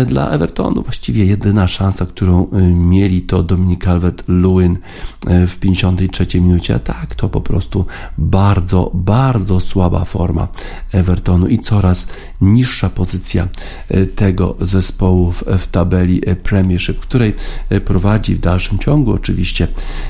Dla 0.05 0.29
Evertonu 0.29 0.83
właściwie 0.83 1.25
jedyna 1.25 1.67
szansa, 1.67 2.05
którą 2.05 2.47
mieli 2.75 3.21
to 3.21 3.43
Dominik 3.43 3.85
Calvert-Lewin 3.85 4.75
w 5.47 5.57
53 5.59 6.41
minucie. 6.41 6.79
Tak, 6.79 7.15
to 7.15 7.29
po 7.29 7.41
prostu 7.41 7.85
bardzo, 8.17 8.91
bardzo 8.93 9.59
słaba 9.59 10.05
forma 10.05 10.47
Evertonu 10.91 11.47
i 11.47 11.59
coraz 11.59 12.07
niższa 12.41 12.89
pozycja 12.89 13.47
tego 14.15 14.55
zespołu 14.61 15.31
w 15.31 15.67
tabeli 15.71 16.21
Premiership, 16.43 16.99
której 16.99 17.35
prowadzi 17.85 18.35
w 18.35 18.39
dalszym 18.39 18.79
ciągu 18.79 19.11
oczywiście 19.11 19.67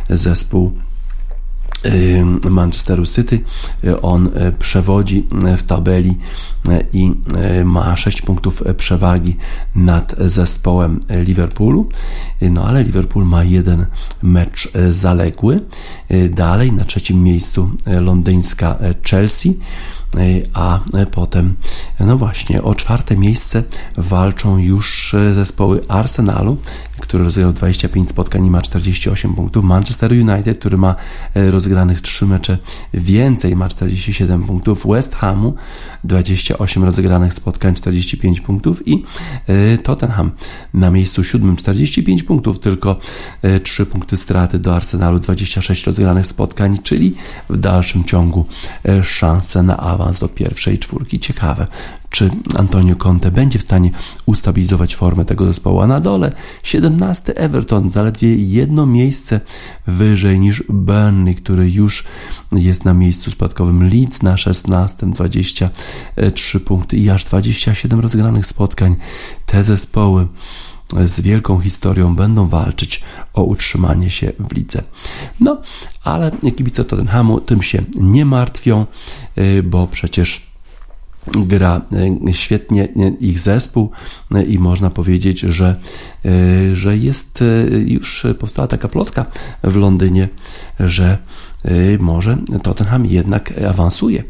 zespół 0.10 0.72
Manchesteru 2.50 3.06
City. 3.06 3.44
On 4.02 4.30
e, 4.34 4.52
przewodzi 4.52 5.28
e, 5.46 5.58
w 5.58 5.64
tabeli 5.64 6.18
e, 6.70 6.84
i 6.94 7.12
ma 7.66 7.98
6 7.98 8.22
punktów 8.22 8.64
przewagi 8.78 9.38
nad 9.76 10.16
zespołem 10.20 11.00
Liverpoolu. 11.10 11.90
No 12.42 12.66
ale 12.66 12.84
Liverpool 12.84 13.26
ma 13.26 13.44
jeden 13.44 13.86
mecz 14.24 14.72
zaległy. 14.90 15.60
Dalej 16.30 16.72
na 16.72 16.86
trzecim 16.86 17.24
miejscu 17.24 17.70
londyńska 17.86 18.78
Chelsea 19.10 19.60
a 20.54 20.80
potem, 21.12 21.56
no 22.00 22.18
właśnie, 22.18 22.64
o 22.64 22.76
czwarte 22.76 23.18
miejsce 23.18 23.64
walczą 23.98 24.58
już 24.58 25.16
zespoły 25.34 25.82
Arsenalu, 25.88 26.58
który 27.02 27.24
rozegrał 27.24 27.54
25 27.54 28.10
spotkań 28.10 28.46
i 28.46 28.52
ma 28.52 28.62
48 28.62 29.34
punktów. 29.34 29.66
Manchester 29.66 30.12
United, 30.12 30.60
który 30.60 30.78
ma 30.78 30.96
e, 31.36 31.52
rozegranych 31.52 32.02
3 32.02 32.26
mecze 32.26 32.58
więcej, 32.94 33.56
ma 33.56 33.70
47 33.70 34.44
punktów. 34.44 34.88
West 34.88 35.16
Hamu 35.16 35.56
28 36.04 36.84
rozegranych 36.84 37.34
spotkań, 37.34 37.76
45 37.76 38.42
punktów 38.42 38.88
i 38.88 39.04
e, 39.48 39.78
Tottenham 39.78 40.32
na 40.74 40.92
miejscu 40.92 41.24
siódmym 41.24 41.56
45 41.56 42.24
punktów, 42.24 42.60
tylko 42.60 43.00
3 43.64 43.84
e, 43.84 43.86
punkty 43.86 44.18
straty 44.18 44.60
do 44.60 44.76
Arsenalu, 44.76 45.20
26 45.20 45.88
rozegranych 45.88 46.28
spotkań, 46.28 46.78
czyli 46.84 47.16
w 47.50 47.58
dalszym 47.58 48.04
ciągu 48.04 48.46
szanse 49.04 49.64
na 49.64 49.78
awans 49.78 50.20
do 50.20 50.28
pierwszej 50.28 50.80
czwórki. 50.80 51.20
Ciekawe, 51.20 51.68
czy 52.12 52.30
Antonio 52.58 52.96
Conte 52.96 53.32
będzie 53.32 53.60
w 53.60 53.62
stanie 53.62 53.90
ustabilizować 54.26 54.96
formę 54.96 55.26
tego 55.26 55.46
zespołu, 55.46 55.82
a 55.82 55.88
na 55.88 56.00
dole 56.00 56.32
17 56.64 56.91
Everton, 57.36 57.92
zaledwie 57.92 58.36
jedno 58.36 58.86
miejsce 58.86 59.40
wyżej 59.88 60.40
niż 60.40 60.64
Burnley, 60.70 61.36
który 61.36 61.72
już 61.72 62.04
jest 62.52 62.86
na 62.86 62.94
miejscu 62.94 63.32
spadkowym, 63.32 63.90
Leeds 63.90 64.22
na 64.22 64.38
16, 64.38 65.08
23 65.08 66.60
punkty 66.60 66.98
i 66.98 67.10
aż 67.10 67.26
27 67.26 68.00
rozgranych 68.00 68.46
spotkań. 68.46 68.96
Te 69.46 69.64
zespoły 69.64 70.28
z 71.06 71.22
wielką 71.22 71.60
historią 71.60 72.16
będą 72.16 72.48
walczyć 72.48 73.02
o 73.34 73.44
utrzymanie 73.44 74.10
się 74.10 74.32
w 74.40 74.54
lidze. 74.54 74.84
No, 75.40 75.62
ale 76.04 76.32
kibice 76.56 76.86
Tottenhamu 76.86 77.40
tym 77.40 77.62
się 77.62 77.82
nie 77.96 78.26
martwią, 78.26 78.86
y, 79.38 79.64
bo 79.64 79.88
przecież 79.88 80.51
gra 81.28 81.82
e, 82.28 82.34
świetnie 82.34 82.88
ich 83.20 83.40
zespół 83.40 83.92
e, 84.36 84.44
i 84.44 84.60
można 84.60 84.90
powiedzieć, 84.90 85.40
że, 85.40 85.76
e, 86.26 86.76
że 86.76 86.98
jest 86.98 87.44
już 87.86 88.28
powstała 88.40 88.68
taka 88.68 88.88
plotka 88.88 89.26
w 89.64 89.76
Londynie, 89.76 90.30
że 90.80 91.18
może 92.00 92.38
Tottenham 92.64 93.06
jednak 93.06 93.54
awansuje 93.70 94.24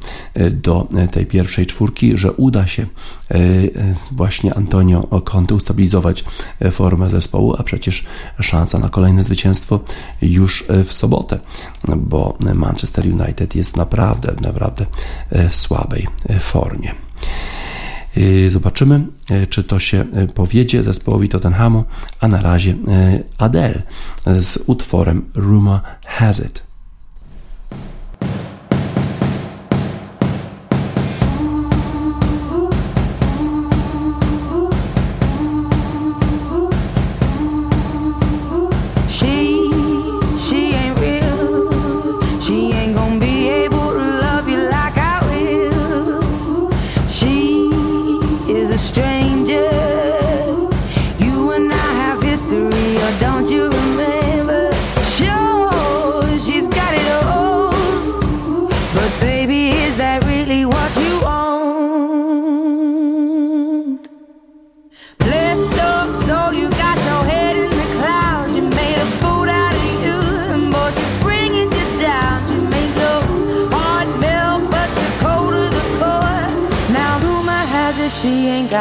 do 0.52 0.88
tej 1.12 1.26
pierwszej 1.26 1.66
czwórki, 1.66 2.18
że 2.18 2.32
uda 2.32 2.68
się 2.68 2.86
właśnie 4.12 4.54
Antonio 4.54 5.22
Conte 5.22 5.56
ustabilizować 5.56 6.26
formę 6.72 7.10
zespołu, 7.10 7.56
a 7.58 7.64
przecież 7.64 8.06
szansa 8.40 8.80
na 8.80 8.90
kolejne 8.90 9.24
zwycięstwo 9.24 9.80
już 10.22 10.66
w 10.86 10.94
sobotę, 10.94 11.40
bo 11.98 12.38
Manchester 12.56 13.06
United 13.06 13.56
jest 13.56 13.78
naprawdę, 13.78 14.34
naprawdę 14.44 14.86
słabej 15.50 16.08
formie. 16.40 16.92
Zobaczymy, 18.52 19.08
czy 19.50 19.64
to 19.64 19.80
się 19.80 20.06
powiedzie 20.36 20.84
zespołowi 20.84 21.30
Tottenhamu, 21.30 21.84
a 22.20 22.28
na 22.28 22.42
razie 22.42 22.76
Adele 23.38 23.84
z 24.26 24.64
utworem 24.68 25.26
Rumor 25.36 25.80
Has 26.06 26.40
It. 26.40 26.71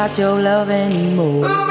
Got 0.07 0.17
your 0.17 0.41
love 0.41 0.69
anymore. 0.71 1.70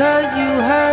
Cause 0.00 0.34
you 0.34 0.48
heard 0.62 0.89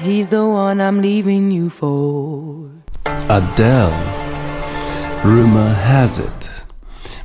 it 0.00 0.06
he's 0.06 0.28
the 0.28 0.46
one 0.46 0.80
I'm 0.80 1.00
leaving 1.02 1.52
you 1.52 1.70
for. 1.70 2.70
Adele. 3.28 3.92
Rumor 5.24 5.74
has 5.74 6.18
it. 6.18 6.50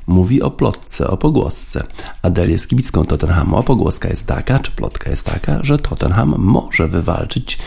Mówi 0.08 0.42
o 0.42 0.52
plotce, 0.52 1.08
o 1.08 1.18
pogłosce. 1.18 1.84
Adele 2.22 2.52
jest 2.52 2.70
kibicką 2.70 3.04
Tottenhamu, 3.04 3.58
a 3.58 3.64
pogłoska 3.64 4.10
jest 4.10 4.28
taka, 4.28 4.60
czy 4.60 4.72
plotka 4.72 5.10
jest 5.10 5.26
taka, 5.26 5.60
że 5.64 5.78
Tottenham 5.78 6.36
może 6.38 6.88
wywalczyć 6.88 7.60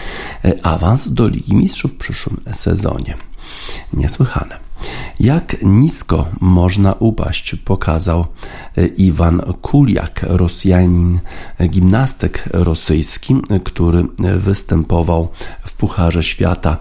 e, 0.45 0.67
awans 0.67 1.13
do 1.13 1.29
Ligi 1.29 1.55
Mistrzów 1.55 1.93
w 1.93 1.97
przyszłym 1.97 2.41
sezonie. 2.53 3.17
Niesłychane. 3.93 4.68
Jak 5.21 5.57
nisko 5.63 6.29
można 6.41 6.93
upaść, 6.93 7.57
pokazał 7.65 8.27
e, 8.77 8.87
Iwan 8.87 9.41
Kuliak, 9.63 10.21
Rosjanin, 10.29 11.19
e, 11.59 11.69
gimnastyk 11.69 12.45
rosyjski, 12.53 13.37
e, 13.51 13.61
który 13.61 14.05
występował 14.39 15.29
w 15.67 15.73
Pucharze 15.73 16.23
Świata 16.23 16.77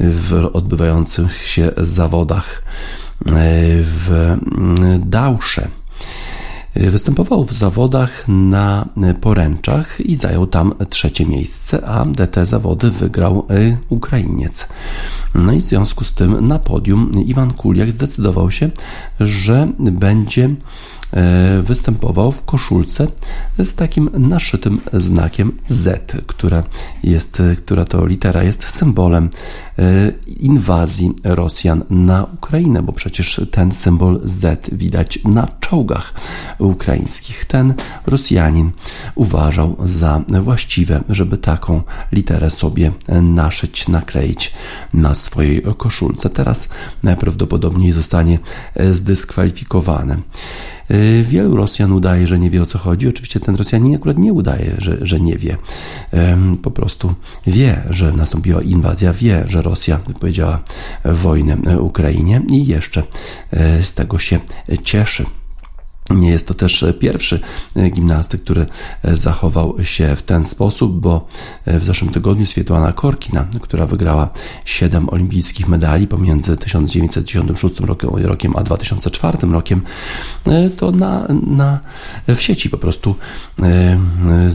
w 0.00 0.50
odbywających 0.52 1.46
się 1.48 1.72
zawodach 1.76 2.62
w 3.82 4.36
Dausze. 4.98 5.68
Występował 6.74 7.44
w 7.44 7.52
zawodach 7.52 8.24
na 8.28 8.88
poręczach 9.20 10.00
i 10.00 10.16
zajął 10.16 10.46
tam 10.46 10.74
trzecie 10.90 11.26
miejsce, 11.26 11.86
a 11.86 12.04
te 12.30 12.46
zawody 12.46 12.90
wygrał 12.90 13.46
Ukrainiec. 13.88 14.68
No 15.34 15.52
i 15.52 15.60
w 15.60 15.64
związku 15.64 16.04
z 16.04 16.14
tym 16.14 16.48
na 16.48 16.58
podium 16.58 17.12
Iwan 17.26 17.52
Kuliak 17.52 17.92
zdecydował 17.92 18.50
się, 18.50 18.70
że 19.20 19.68
będzie 19.78 20.50
występował 21.62 22.32
w 22.32 22.44
koszulce 22.44 23.06
z 23.58 23.74
takim 23.74 24.10
naszytym 24.12 24.80
znakiem 24.92 25.52
Z, 25.66 26.12
która, 26.26 26.62
jest, 27.02 27.42
która 27.58 27.84
to 27.84 28.06
litera 28.06 28.42
jest 28.42 28.68
symbolem 28.68 29.30
inwazji 30.40 31.12
Rosjan 31.24 31.82
na 31.90 32.24
Ukrainę, 32.24 32.82
bo 32.82 32.92
przecież 32.92 33.40
ten 33.50 33.72
symbol 33.72 34.20
Z 34.24 34.70
widać 34.72 35.18
na 35.24 35.48
czołgach 35.60 36.14
ukraińskich. 36.58 37.44
Ten 37.44 37.74
Rosjanin 38.06 38.70
uważał 39.14 39.76
za 39.84 40.22
właściwe, 40.42 41.04
żeby 41.08 41.38
taką 41.38 41.82
literę 42.12 42.50
sobie 42.50 42.92
naszyć, 43.22 43.88
nakleić 43.88 44.54
na 44.94 45.14
swojej 45.14 45.62
koszulce. 45.76 46.30
Teraz 46.30 46.68
najprawdopodobniej 47.02 47.92
zostanie 47.92 48.38
zdyskwalifikowane. 48.90 50.16
Wielu 51.24 51.56
Rosjan 51.56 51.92
udaje, 51.92 52.26
że 52.26 52.38
nie 52.38 52.50
wie 52.50 52.62
o 52.62 52.66
co 52.66 52.78
chodzi. 52.78 53.08
Oczywiście 53.08 53.40
ten 53.40 53.56
Rosjanin 53.56 53.94
akurat 53.94 54.18
nie 54.18 54.32
udaje, 54.32 54.74
że, 54.78 54.96
że 55.00 55.20
nie 55.20 55.38
wie. 55.38 55.56
Po 56.62 56.70
prostu 56.70 57.14
wie, 57.46 57.82
że 57.90 58.12
nastąpiła 58.12 58.62
inwazja, 58.62 59.12
wie, 59.12 59.44
że 59.46 59.62
Rosja 59.70 60.00
wypowiedziała 60.06 60.58
wojnę 61.04 61.80
Ukrainie 61.80 62.42
i 62.50 62.66
jeszcze 62.66 63.02
z 63.82 63.94
tego 63.94 64.18
się 64.18 64.40
cieszy. 64.82 65.24
Nie 66.10 66.30
jest 66.30 66.48
to 66.48 66.54
też 66.54 66.84
pierwszy 67.00 67.40
gimnastyk, 67.90 68.42
który 68.42 68.66
zachował 69.04 69.76
się 69.82 70.16
w 70.16 70.22
ten 70.22 70.46
sposób, 70.46 71.00
bo 71.00 71.26
w 71.66 71.84
zeszłym 71.84 72.12
tygodniu 72.12 72.46
Swietłana 72.46 72.92
Korkina, 72.92 73.46
która 73.60 73.86
wygrała 73.86 74.28
7 74.64 75.08
olimpijskich 75.08 75.68
medali 75.68 76.06
pomiędzy 76.06 76.56
1996 76.56 77.80
rokiem, 77.80 78.10
rokiem 78.10 78.56
a 78.56 78.62
2004 78.62 79.38
rokiem, 79.50 79.82
to 80.76 80.90
na, 80.90 81.26
na, 81.46 81.80
w 82.28 82.40
sieci 82.40 82.70
po 82.70 82.78
prostu 82.78 83.14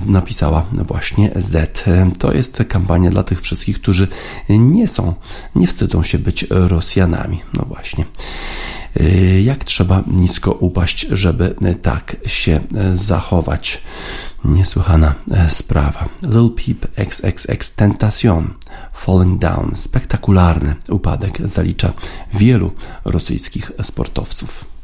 napisała 0.06 0.66
właśnie 0.72 1.32
Z. 1.36 1.84
To 2.18 2.34
jest 2.34 2.64
kampania 2.68 3.10
dla 3.10 3.24
tych 3.24 3.42
wszystkich, 3.42 3.82
którzy 3.82 4.08
nie 4.50 4.88
są, 4.88 5.14
nie 5.56 5.68
wstydzą 5.68 6.04
się 6.04 6.20
być 6.20 6.46
Rosjanami. 6.50 7.42
No 7.54 7.66
właśnie 7.68 8.06
jak 9.44 9.64
trzeba 9.64 10.04
nisko 10.08 10.52
upaść, 10.52 11.08
żeby 11.12 11.56
tak 11.82 12.16
się 12.26 12.60
zachować. 12.96 13.82
Niesłychana 14.46 15.14
sprawa. 15.50 16.10
Lil 16.22 16.50
Peep 16.50 16.88
XXX 16.96 17.76
Tentacion 17.76 18.54
Falling 18.94 19.40
Down. 19.40 19.72
Spektakularny 19.76 20.76
upadek 20.90 21.38
zalicza 21.48 21.94
wielu 22.34 22.72
rosyjskich 23.06 23.72
sportowców. 23.82 24.75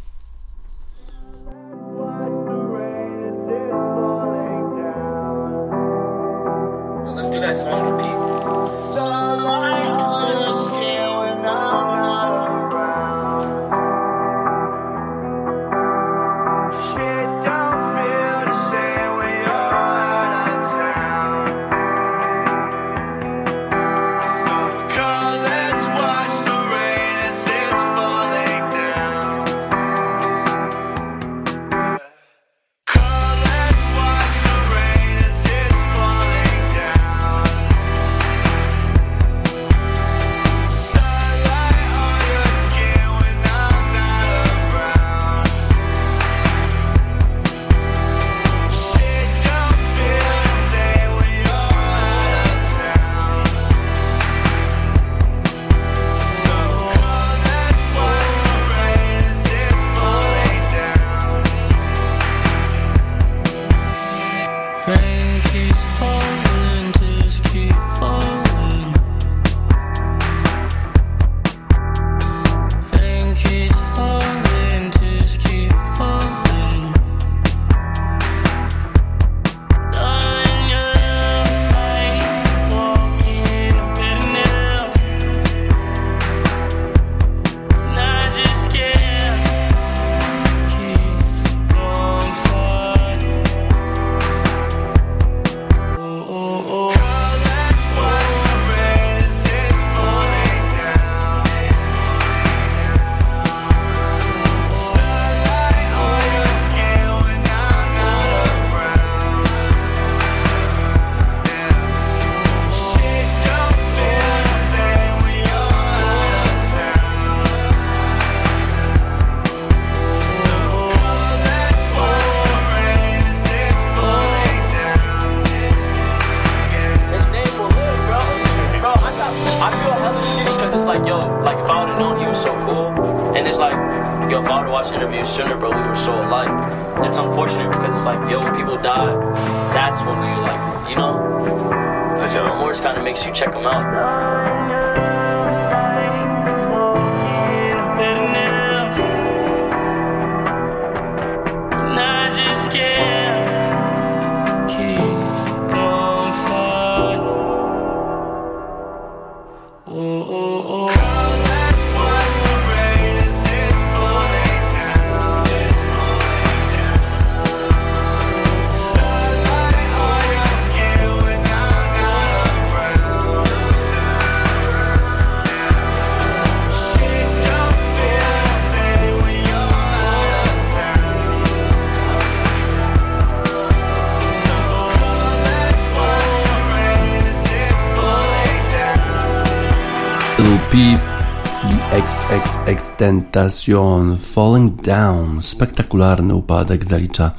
I 192.42 192.61
XXX 192.72 192.98
Tentacion 192.98 194.18
Falling 194.18 194.82
Down. 194.82 195.42
Spektakularny 195.42 196.36
upadek 196.36 196.86
zalicza 196.86 197.32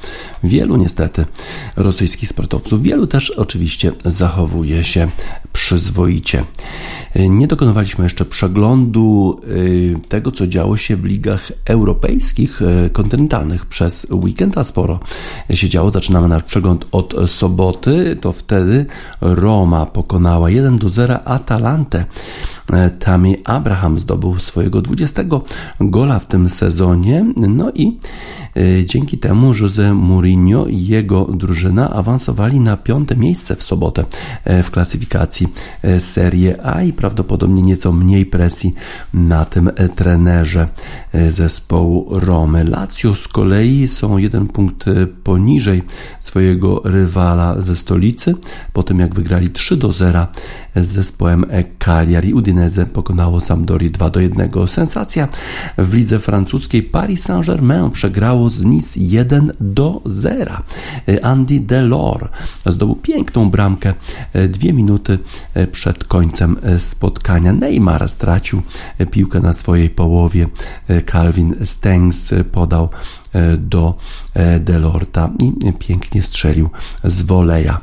wielu 0.43 0.75
niestety 0.75 1.25
rosyjskich 1.75 2.29
sportowców. 2.29 2.81
Wielu 2.81 3.07
też 3.07 3.29
oczywiście 3.29 3.91
zachowuje 4.05 4.83
się 4.83 5.07
przyzwoicie. 5.53 6.43
Nie 7.15 7.47
dokonywaliśmy 7.47 8.03
jeszcze 8.03 8.25
przeglądu 8.25 9.39
y, 9.47 9.95
tego, 10.09 10.31
co 10.31 10.47
działo 10.47 10.77
się 10.77 10.95
w 10.95 11.05
ligach 11.05 11.51
europejskich, 11.65 12.61
y, 12.61 12.89
kontynentalnych 12.89 13.65
przez 13.65 14.07
weekend, 14.11 14.57
a 14.57 14.63
sporo 14.63 14.99
się 15.53 15.69
działo. 15.69 15.91
Zaczynamy 15.91 16.27
nasz 16.27 16.43
przegląd 16.43 16.87
od 16.91 17.15
soboty. 17.27 18.17
To 18.21 18.33
wtedy 18.33 18.85
Roma 19.21 19.85
pokonała 19.85 20.49
1 20.49 20.77
do 20.77 20.89
0 20.89 21.23
Atalantę. 21.25 22.05
E, 22.73 22.89
Tammy 22.89 23.35
Abraham 23.43 23.99
zdobył 23.99 24.39
swojego 24.39 24.81
20 24.81 25.22
gola 25.79 26.19
w 26.19 26.25
tym 26.25 26.49
sezonie. 26.49 27.25
No 27.37 27.71
i 27.71 27.99
e, 28.55 28.85
dzięki 28.85 29.17
temu 29.17 29.53
Jose 29.61 29.93
Mourinho 29.93 30.65
i 30.65 30.85
jego 30.85 31.25
drużyna 31.25 31.89
awansowali 31.89 32.59
na 32.59 32.77
piąte 32.77 33.15
miejsce 33.15 33.55
w 33.55 33.63
sobotę 33.63 34.05
e, 34.43 34.63
w 34.63 34.71
klasyfikacji 34.71 35.47
Serie 35.99 36.65
A 36.65 36.83
i 36.83 36.93
prawdopodobnie 36.93 37.61
nieco 37.61 37.91
mniej 37.91 38.25
presji 38.25 38.73
na 39.13 39.45
tym 39.45 39.71
trenerze 39.95 40.67
zespołu 41.29 42.07
Romy. 42.09 42.63
Lazio 42.63 43.15
z 43.15 43.27
kolei 43.27 43.87
są 43.87 44.17
jeden 44.17 44.47
punkt 44.47 44.85
poniżej 45.23 45.83
swojego 46.19 46.81
rywala 46.83 47.61
ze 47.61 47.75
stolicy, 47.75 48.35
po 48.73 48.83
tym 48.83 48.99
jak 48.99 49.15
wygrali 49.15 49.49
3 49.49 49.77
do 49.77 49.91
0 49.91 50.27
z 50.75 50.87
zespołem 50.87 51.45
Cagliari. 51.79 52.33
Udinese 52.33 52.85
pokonało 52.85 53.41
Sampdori 53.41 53.91
2 53.91 54.09
do 54.09 54.19
1. 54.19 54.49
Sensacja 54.67 55.02
w 55.77 55.93
lidze 55.93 56.19
francuskiej 56.19 56.83
Paris 56.83 57.23
Saint-Germain 57.23 57.91
przegrało 57.91 58.49
z 58.49 58.63
Nice 58.63 58.99
1 58.99 59.51
do 59.59 60.01
0. 60.05 60.51
Andy 61.21 61.59
Delors 61.59 62.29
zdobył 62.65 62.95
piękną 62.95 63.49
bramkę 63.49 63.93
dwie 64.49 64.73
minuty 64.73 65.19
przed 65.71 66.03
końcem 66.03 66.57
spotkania. 66.77 67.53
Neymar 67.53 68.09
stracił 68.09 68.61
piłkę 69.11 69.39
na 69.39 69.53
swojej 69.53 69.89
połowie. 69.89 70.47
Calvin 71.11 71.55
Stengs 71.63 72.33
podał 72.51 72.89
do 73.57 73.95
Delorta 74.59 75.29
i 75.39 75.73
pięknie 75.73 76.23
strzelił 76.23 76.69
z 77.03 77.21
woleja, 77.21 77.79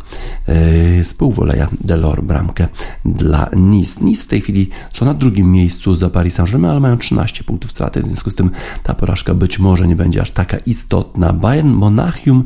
z 1.05 1.15
półwoleja 1.15 1.69
Delor 1.81 2.23
bramkę 2.23 2.69
dla 3.05 3.51
Nice. 3.57 4.05
Nice 4.05 4.25
w 4.25 4.29
tej 4.29 4.41
chwili 4.41 4.69
są 4.93 5.07
na 5.07 5.15
drugim 5.15 5.53
miejscu 5.53 5.95
za 5.95 6.11
Paris 6.11 6.35
Saint-Germain, 6.35 6.71
ale 6.71 6.81
mają 6.81 6.99
13 6.99 7.45
punktów 7.45 7.71
straty, 7.71 8.03
w 8.03 8.07
związku 8.07 8.31
z 8.31 8.35
tym 8.35 8.51
ta 8.83 8.95
porażka 8.95 9.35
być 9.35 9.59
może 9.59 9.89
nie 9.89 9.97
będzie 9.97 10.23
aż 10.23 10.31
taka 10.31 10.57
istotna. 10.59 11.33
Bayern 11.33 11.69
Monachium 11.69 12.45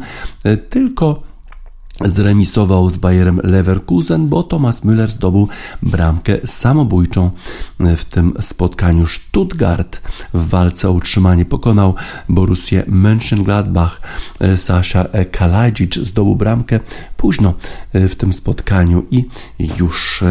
tylko 0.68 1.22
zremisował 2.00 2.90
z 2.90 2.96
Bayerem 2.96 3.40
Leverkusen, 3.44 4.28
bo 4.28 4.42
Thomas 4.42 4.84
Müller 4.84 5.10
zdobył 5.10 5.48
bramkę 5.82 6.36
samobójczą 6.46 7.30
w 7.96 8.04
tym 8.04 8.32
spotkaniu. 8.40 9.06
Stuttgart 9.06 10.00
w 10.34 10.48
walce 10.48 10.88
o 10.88 10.92
utrzymanie 10.92 11.44
pokonał 11.44 11.94
Borussię 12.28 12.82
Mönchengladbach. 12.88 14.00
Sasha 14.56 15.04
Kalajic 15.30 15.94
zdobył 15.94 16.36
bramkę 16.36 16.80
późno 17.16 17.54
w 17.94 18.14
tym 18.14 18.32
spotkaniu 18.32 19.04
i 19.10 19.24
już 19.78 20.24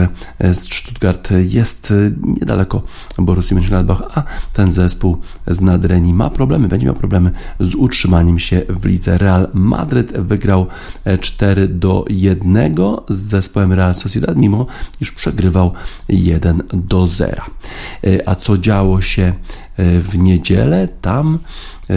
Stuttgart 0.54 1.30
jest 1.50 1.94
niedaleko 2.22 2.84
Borussii 3.18 3.58
Mönchengladbach, 3.58 4.02
a 4.16 4.24
ten 4.54 4.72
zespół 4.72 5.18
z 5.48 5.62
Nadrenii 5.62 6.14
ma 6.14 6.30
problemy, 6.30 6.68
będzie 6.68 6.86
miał 6.86 6.96
problemy 6.96 7.32
z 7.60 7.76
utrzymaniem 7.76 8.40
się 8.40 8.62
w 8.70 8.86
lidze. 8.86 9.18
Real 9.18 9.48
Madryt 9.54 10.12
wygrał 10.18 10.68
4 11.22 11.53
do 11.68 12.06
1 12.10 12.76
z 13.10 13.18
zespołem 13.20 13.74
Real 13.74 13.96
Sociedad, 13.96 14.38
mimo 14.38 14.66
iż 15.02 15.12
przegrywał 15.12 15.72
1 16.10 16.64
do 16.74 17.08
0. 17.08 17.42
A 18.26 18.36
co 18.36 18.58
działo 18.58 19.02
się 19.02 19.34
w 19.78 20.18
niedzielę? 20.18 20.88
Tam 21.02 21.40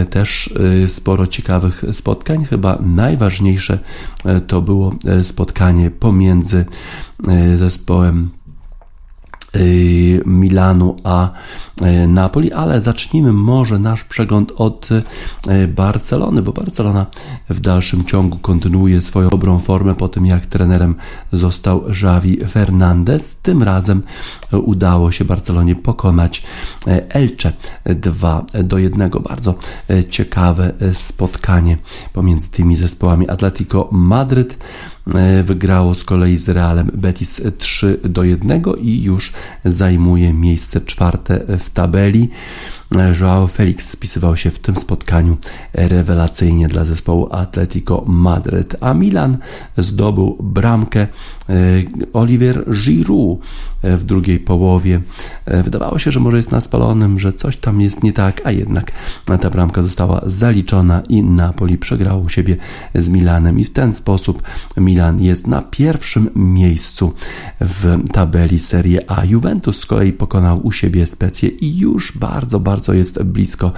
też 0.09 0.53
sporo 0.87 1.27
ciekawych 1.27 1.83
spotkań. 1.91 2.45
Chyba 2.45 2.77
najważniejsze 2.81 3.79
to 4.47 4.61
było 4.61 4.93
spotkanie 5.23 5.91
pomiędzy 5.91 6.65
zespołem 7.57 8.29
Milanu 10.25 10.95
a 11.03 11.29
Napoli, 12.07 12.53
ale 12.53 12.81
zacznijmy 12.81 13.33
może 13.33 13.79
nasz 13.79 14.03
przegląd 14.03 14.51
od 14.55 14.89
Barcelony, 15.67 16.41
bo 16.41 16.53
Barcelona 16.53 17.05
w 17.49 17.59
dalszym 17.59 18.05
ciągu 18.05 18.37
kontynuuje 18.37 19.01
swoją 19.01 19.29
dobrą 19.29 19.59
formę 19.59 19.95
po 19.95 20.07
tym, 20.07 20.25
jak 20.25 20.45
trenerem 20.45 20.95
został 21.33 21.87
Xavi 21.87 22.37
Fernandez. 22.49 23.37
Tym 23.41 23.63
razem 23.63 24.03
udało 24.51 25.11
się 25.11 25.25
Barcelonie 25.25 25.75
pokonać 25.75 26.43
Elche 27.09 27.53
2 27.85 28.45
do 28.63 28.77
1. 28.77 29.09
Bardzo 29.09 29.55
ciekawe 30.09 30.73
spotkanie 30.93 31.77
pomiędzy 32.13 32.49
tymi 32.49 32.75
zespołami. 32.75 33.29
Atletico 33.29 33.89
Madryt 33.91 34.57
wygrało 35.43 35.95
z 35.95 36.03
kolei 36.03 36.37
z 36.37 36.49
Realem 36.49 36.91
Betis 36.93 37.41
3 37.57 37.99
do 38.03 38.23
1 38.23 38.63
i 38.81 39.03
już 39.03 39.33
zajmuje 39.65 40.33
miejsce 40.33 40.81
czwarte 40.81 41.57
w 41.59 41.69
tabeli. 41.69 42.29
Joao 43.19 43.47
Felix 43.47 43.89
spisywał 43.89 44.37
się 44.37 44.51
w 44.51 44.59
tym 44.59 44.75
spotkaniu 44.75 45.37
rewelacyjnie 45.73 46.67
dla 46.67 46.85
zespołu 46.85 47.27
Atletico 47.31 48.03
Madryt, 48.07 48.75
a 48.81 48.93
Milan 48.93 49.37
zdobył 49.77 50.37
bramkę 50.39 51.07
Olivier 52.13 52.65
Giroud 52.71 53.39
w 53.83 54.05
drugiej 54.05 54.39
połowie. 54.39 55.01
Wydawało 55.63 55.99
się, 55.99 56.11
że 56.11 56.19
może 56.19 56.37
jest 56.37 56.51
na 56.51 56.61
spalonym, 56.61 57.19
że 57.19 57.33
coś 57.33 57.57
tam 57.57 57.81
jest 57.81 58.03
nie 58.03 58.13
tak, 58.13 58.41
a 58.43 58.51
jednak 58.51 58.91
ta 59.41 59.49
bramka 59.49 59.83
została 59.83 60.21
zaliczona 60.25 61.01
i 61.09 61.23
Napoli 61.23 61.77
przegrał 61.77 62.21
u 62.21 62.29
siebie 62.29 62.57
z 62.95 63.09
Milanem 63.09 63.59
i 63.59 63.63
w 63.63 63.73
ten 63.73 63.93
sposób 63.93 64.43
Milan 64.77 65.21
jest 65.21 65.47
na 65.47 65.61
pierwszym 65.61 66.29
miejscu 66.35 67.13
w 67.61 67.97
tabeli 68.11 68.59
Serie 68.59 69.11
A. 69.11 69.25
Juventus 69.25 69.79
z 69.79 69.85
kolei 69.85 70.13
pokonał 70.13 70.65
u 70.67 70.71
siebie 70.71 71.07
Specję 71.07 71.49
i 71.49 71.77
już 71.77 72.17
bardzo, 72.17 72.59
bardzo 72.59 72.76
jest 72.93 73.23
blisko 73.23 73.71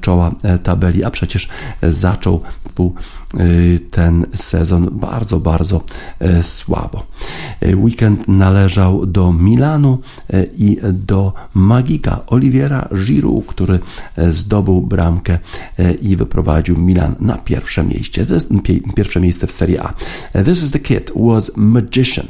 czoła 0.00 0.34
tabeli, 0.62 1.04
a 1.04 1.10
przecież 1.10 1.48
zaczął 1.82 2.40
ten 3.90 4.26
sezon 4.34 4.88
bardzo, 4.92 5.40
bardzo 5.40 5.84
słabo. 6.42 7.06
Weekend 7.74 8.28
należał 8.28 9.06
do 9.06 9.32
Milanu 9.32 9.98
i 10.56 10.78
do 10.92 11.32
Magika 11.54 12.26
Oliviera 12.26 12.88
Giroud, 13.04 13.46
który 13.46 13.78
zdobył 14.28 14.80
bramkę 14.80 15.38
i 16.02 16.16
wyprowadził 16.16 16.76
Milan 16.76 17.16
na 17.20 17.38
pierwsze 17.38 17.84
miejsce. 17.84 18.26
Pierwsze 18.96 19.20
miejsce 19.20 19.46
w 19.46 19.52
Serie 19.52 19.82
A. 19.82 19.94
This 20.44 20.62
is 20.62 20.72
the 20.72 20.78
kid 20.78 21.12
was 21.16 21.52
Magician. 21.56 22.26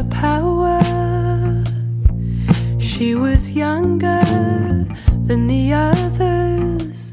Her 0.00 0.08
power. 0.08 0.80
She 2.78 3.14
was 3.14 3.50
younger 3.50 4.22
than 5.26 5.46
the 5.46 5.72
others, 5.72 7.12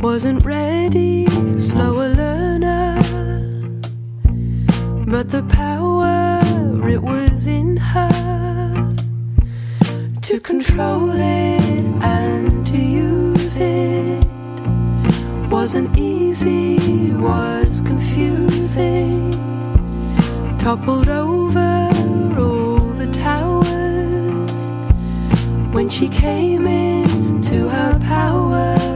wasn't 0.00 0.44
ready, 0.44 1.26
slower 1.58 2.08
learner. 2.08 3.00
But 5.06 5.30
the 5.30 5.42
power, 5.42 6.40
it 6.88 7.02
was 7.02 7.46
in 7.46 7.76
her 7.76 8.94
to 10.22 10.40
control 10.40 11.10
it 11.10 11.84
and 12.02 12.66
to 12.68 12.78
use 12.78 13.56
it. 13.58 14.24
Wasn't 15.50 15.98
easy, 15.98 17.12
was 17.12 17.82
confusing. 17.82 19.31
Toppled 20.62 21.08
over 21.08 21.90
all 22.38 22.78
the 22.78 23.08
towers 23.12 24.72
when 25.74 25.88
she 25.88 26.06
came 26.06 26.68
into 26.68 27.68
her 27.68 27.98
power. 27.98 28.91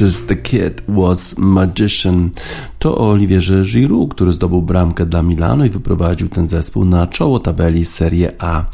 The 0.00 0.36
Kid 0.36 0.82
was 0.88 1.38
Magician. 1.38 2.30
To 2.78 2.98
o 2.98 3.10
Oliwierze 3.10 3.64
Giroud, 3.64 4.14
który 4.14 4.32
zdobył 4.32 4.62
bramkę 4.62 5.06
dla 5.06 5.22
Milanu 5.22 5.64
i 5.64 5.70
wyprowadził 5.70 6.28
ten 6.28 6.48
zespół 6.48 6.84
na 6.84 7.06
czoło 7.06 7.40
tabeli 7.40 7.86
Serie 7.86 8.32
A. 8.38 8.64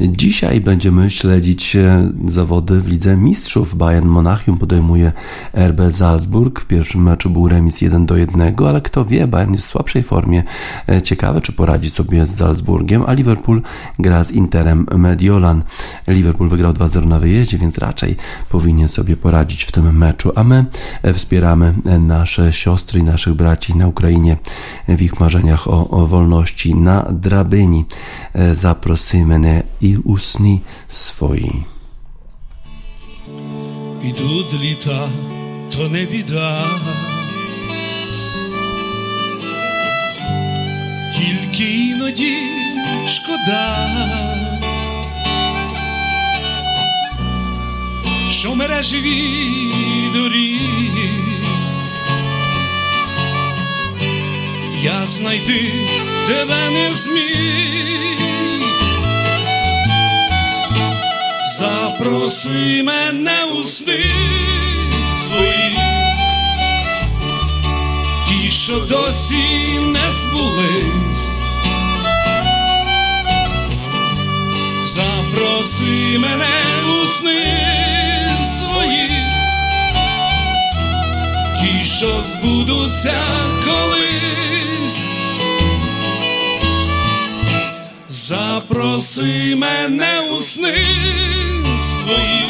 Dzisiaj 0.00 0.60
będziemy 0.60 1.10
śledzić 1.10 1.76
e, 1.76 2.10
zawody 2.24 2.80
w 2.80 2.88
Lidze 2.88 3.16
Mistrzów. 3.16 3.74
Bayern 3.74 4.08
Monachium 4.08 4.58
podejmuje 4.58 5.12
RB 5.54 5.80
Salzburg. 5.90 6.60
W 6.60 6.66
pierwszym 6.66 7.02
meczu 7.02 7.30
był 7.30 7.48
remis 7.48 7.80
1 7.80 8.06
do 8.06 8.16
1, 8.16 8.54
ale 8.68 8.80
kto 8.80 9.04
wie, 9.04 9.26
Bayern 9.26 9.52
jest 9.52 9.66
w 9.66 9.70
słabszej 9.70 10.02
formie. 10.02 10.42
E, 10.88 11.02
Ciekawe, 11.02 11.40
czy 11.40 11.52
poradzi 11.52 11.90
sobie 11.90 12.26
z 12.26 12.36
Salzburgiem, 12.36 13.04
a 13.06 13.12
Liverpool 13.12 13.62
gra 13.98 14.24
z 14.24 14.32
Interem 14.32 14.86
Mediolan. 14.96 15.62
Liverpool 16.08 16.48
wygrał 16.48 16.72
2-0 16.72 17.06
na 17.06 17.18
wyjeździe, 17.18 17.58
więc 17.58 17.78
raczej 17.78 18.16
powinien 18.48 18.88
sobie 18.88 19.16
poradzić 19.16 19.64
w 19.64 19.72
tym 19.72 19.98
meczu, 19.98 20.32
a 20.34 20.44
my 20.44 20.64
e, 21.02 21.14
wspieramy 21.14 21.74
nasze 22.00 22.52
siostry 22.52 23.00
i 23.00 23.02
naszych 23.02 23.34
braci 23.34 23.76
na 23.76 23.86
Ukrainie 23.86 24.36
w 24.88 25.02
ich 25.02 25.20
marzeniach 25.20 25.68
o, 25.68 25.88
o 25.88 26.06
wolności 26.06 26.74
na 26.74 27.02
drabyni. 27.12 27.84
Zaprosimy 28.52 29.36
mnie 29.38 29.62
i 29.86 29.96
usni 30.04 30.60
svoji. 30.88 31.52
Idu 34.02 34.58
lita, 34.60 35.08
to 35.72 35.88
ne 35.88 36.06
bi 36.06 36.22
Тільки 41.16 41.88
іноді 41.90 42.36
шкода, 43.06 43.88
що 48.30 48.54
мережі 48.54 49.00
доріг 50.14 50.60
я 54.82 55.06
знайти 55.06 55.72
тебе 56.26 56.70
не 56.70 56.94
зміг. 56.94 58.35
Запроси 61.58 62.82
мене 62.82 63.44
у 63.44 63.66
сни 63.66 64.04
свої, 65.28 65.78
ті, 68.28 68.50
що 68.50 68.76
досі 68.80 69.78
не 69.80 70.12
збулись. 70.20 71.42
Запроси 74.84 76.18
мене 76.18 76.54
у 77.02 77.06
сни 77.06 77.44
свої, 78.58 79.08
ті, 81.60 81.84
що 81.84 82.24
збудуться 82.30 83.20
колись. 83.64 84.98
Запроси 88.08 89.54
мене 89.56 90.20
у 90.36 90.40
сни 90.40 91.06
свої, 92.06 92.44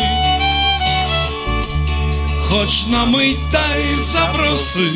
хоч 2.49 2.87
на 2.87 3.05
мить 3.05 3.51
та 3.51 3.77
й 3.77 3.97
запроси. 3.97 4.91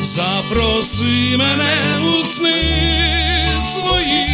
Запроси 0.00 1.36
мене 1.38 1.78
у 2.00 2.24
сни 2.24 2.62
свої, 3.72 4.26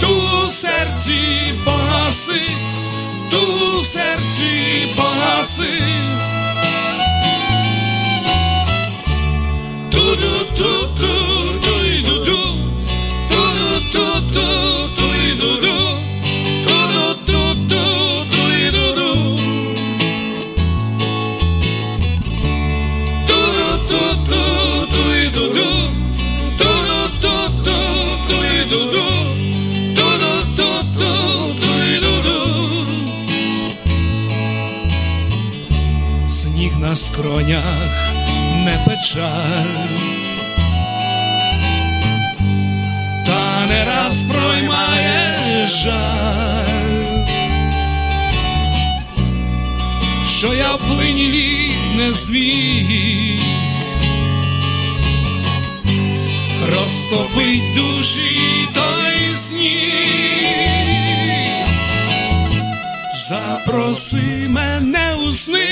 ту 0.00 0.50
серці 0.50 1.54
погаси, 1.64 2.42
ту 3.30 3.82
серці 3.82 4.86
погаси. 4.96 5.82
Ту-ду-ту-ту, 9.90 10.97
на 36.88 36.96
скронях 36.96 38.12
не 38.64 38.78
печаль, 38.86 40.27
не 43.68 43.84
раз 43.84 44.16
проймає 44.22 45.66
жаль, 45.66 47.28
що 50.26 50.54
я 50.54 50.74
в 50.74 50.78
не 51.96 52.12
зміг 52.12 53.40
розтопить 56.66 57.74
душі 57.74 58.68
той 58.74 59.34
сніг. 59.34 59.88
Запроси 63.28 64.46
мене 64.48 65.14
у 65.14 65.32
сни 65.32 65.68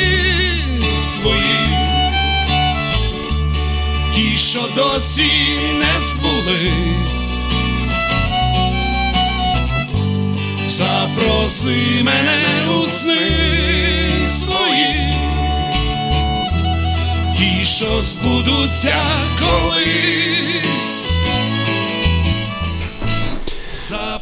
свої, 1.15 1.69
що 4.37 4.61
досі 4.77 5.31
не 5.79 6.01
збулись. 6.01 7.26
Запроси 10.76 12.04
мене 12.04 12.68
у 12.70 12.90
сни 12.90 13.30
свої, 14.26 15.14
ті, 17.38 17.66
що 17.66 18.02
збудуться 18.02 18.96
колись. 19.40 21.02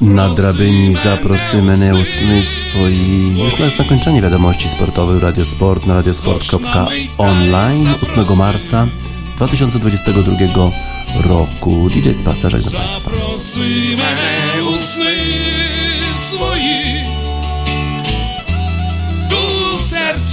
Na 0.01 0.30
drabyni 0.30 0.95
zaprosy 0.95 1.61
menę 1.61 1.95
u 1.95 2.05
sny 2.05 2.45
swoi. 2.45 3.34
Już 3.43 3.59
na 3.59 3.70
zakończenie 3.78 4.22
wiadomości 4.22 4.70
sportowych 4.70 5.24
Radio 5.24 5.45
Sport 5.45 5.86
na 5.86 5.95
radiosport.online 5.95 7.95
8 8.01 8.38
marca 8.38 8.88
2022 9.38 10.72
roku. 11.22 11.89
DJ 11.89 12.13
Spaca, 12.13 12.49
żegnam 12.49 12.74
Państwa. 12.74 13.11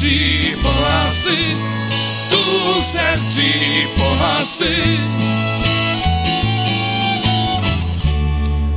certi 0.02 0.56
pohasi, 0.58 1.54
tu 2.30 2.42
serci 2.82 3.54
pohasi. 3.94 4.78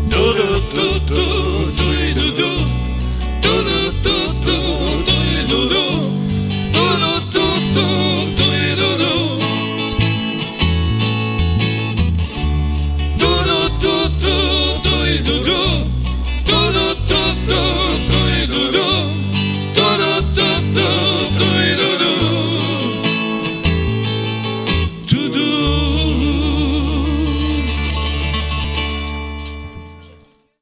Do 0.05 0.35
do 0.37 0.61
do 0.69 1.01
do. 1.09 1.44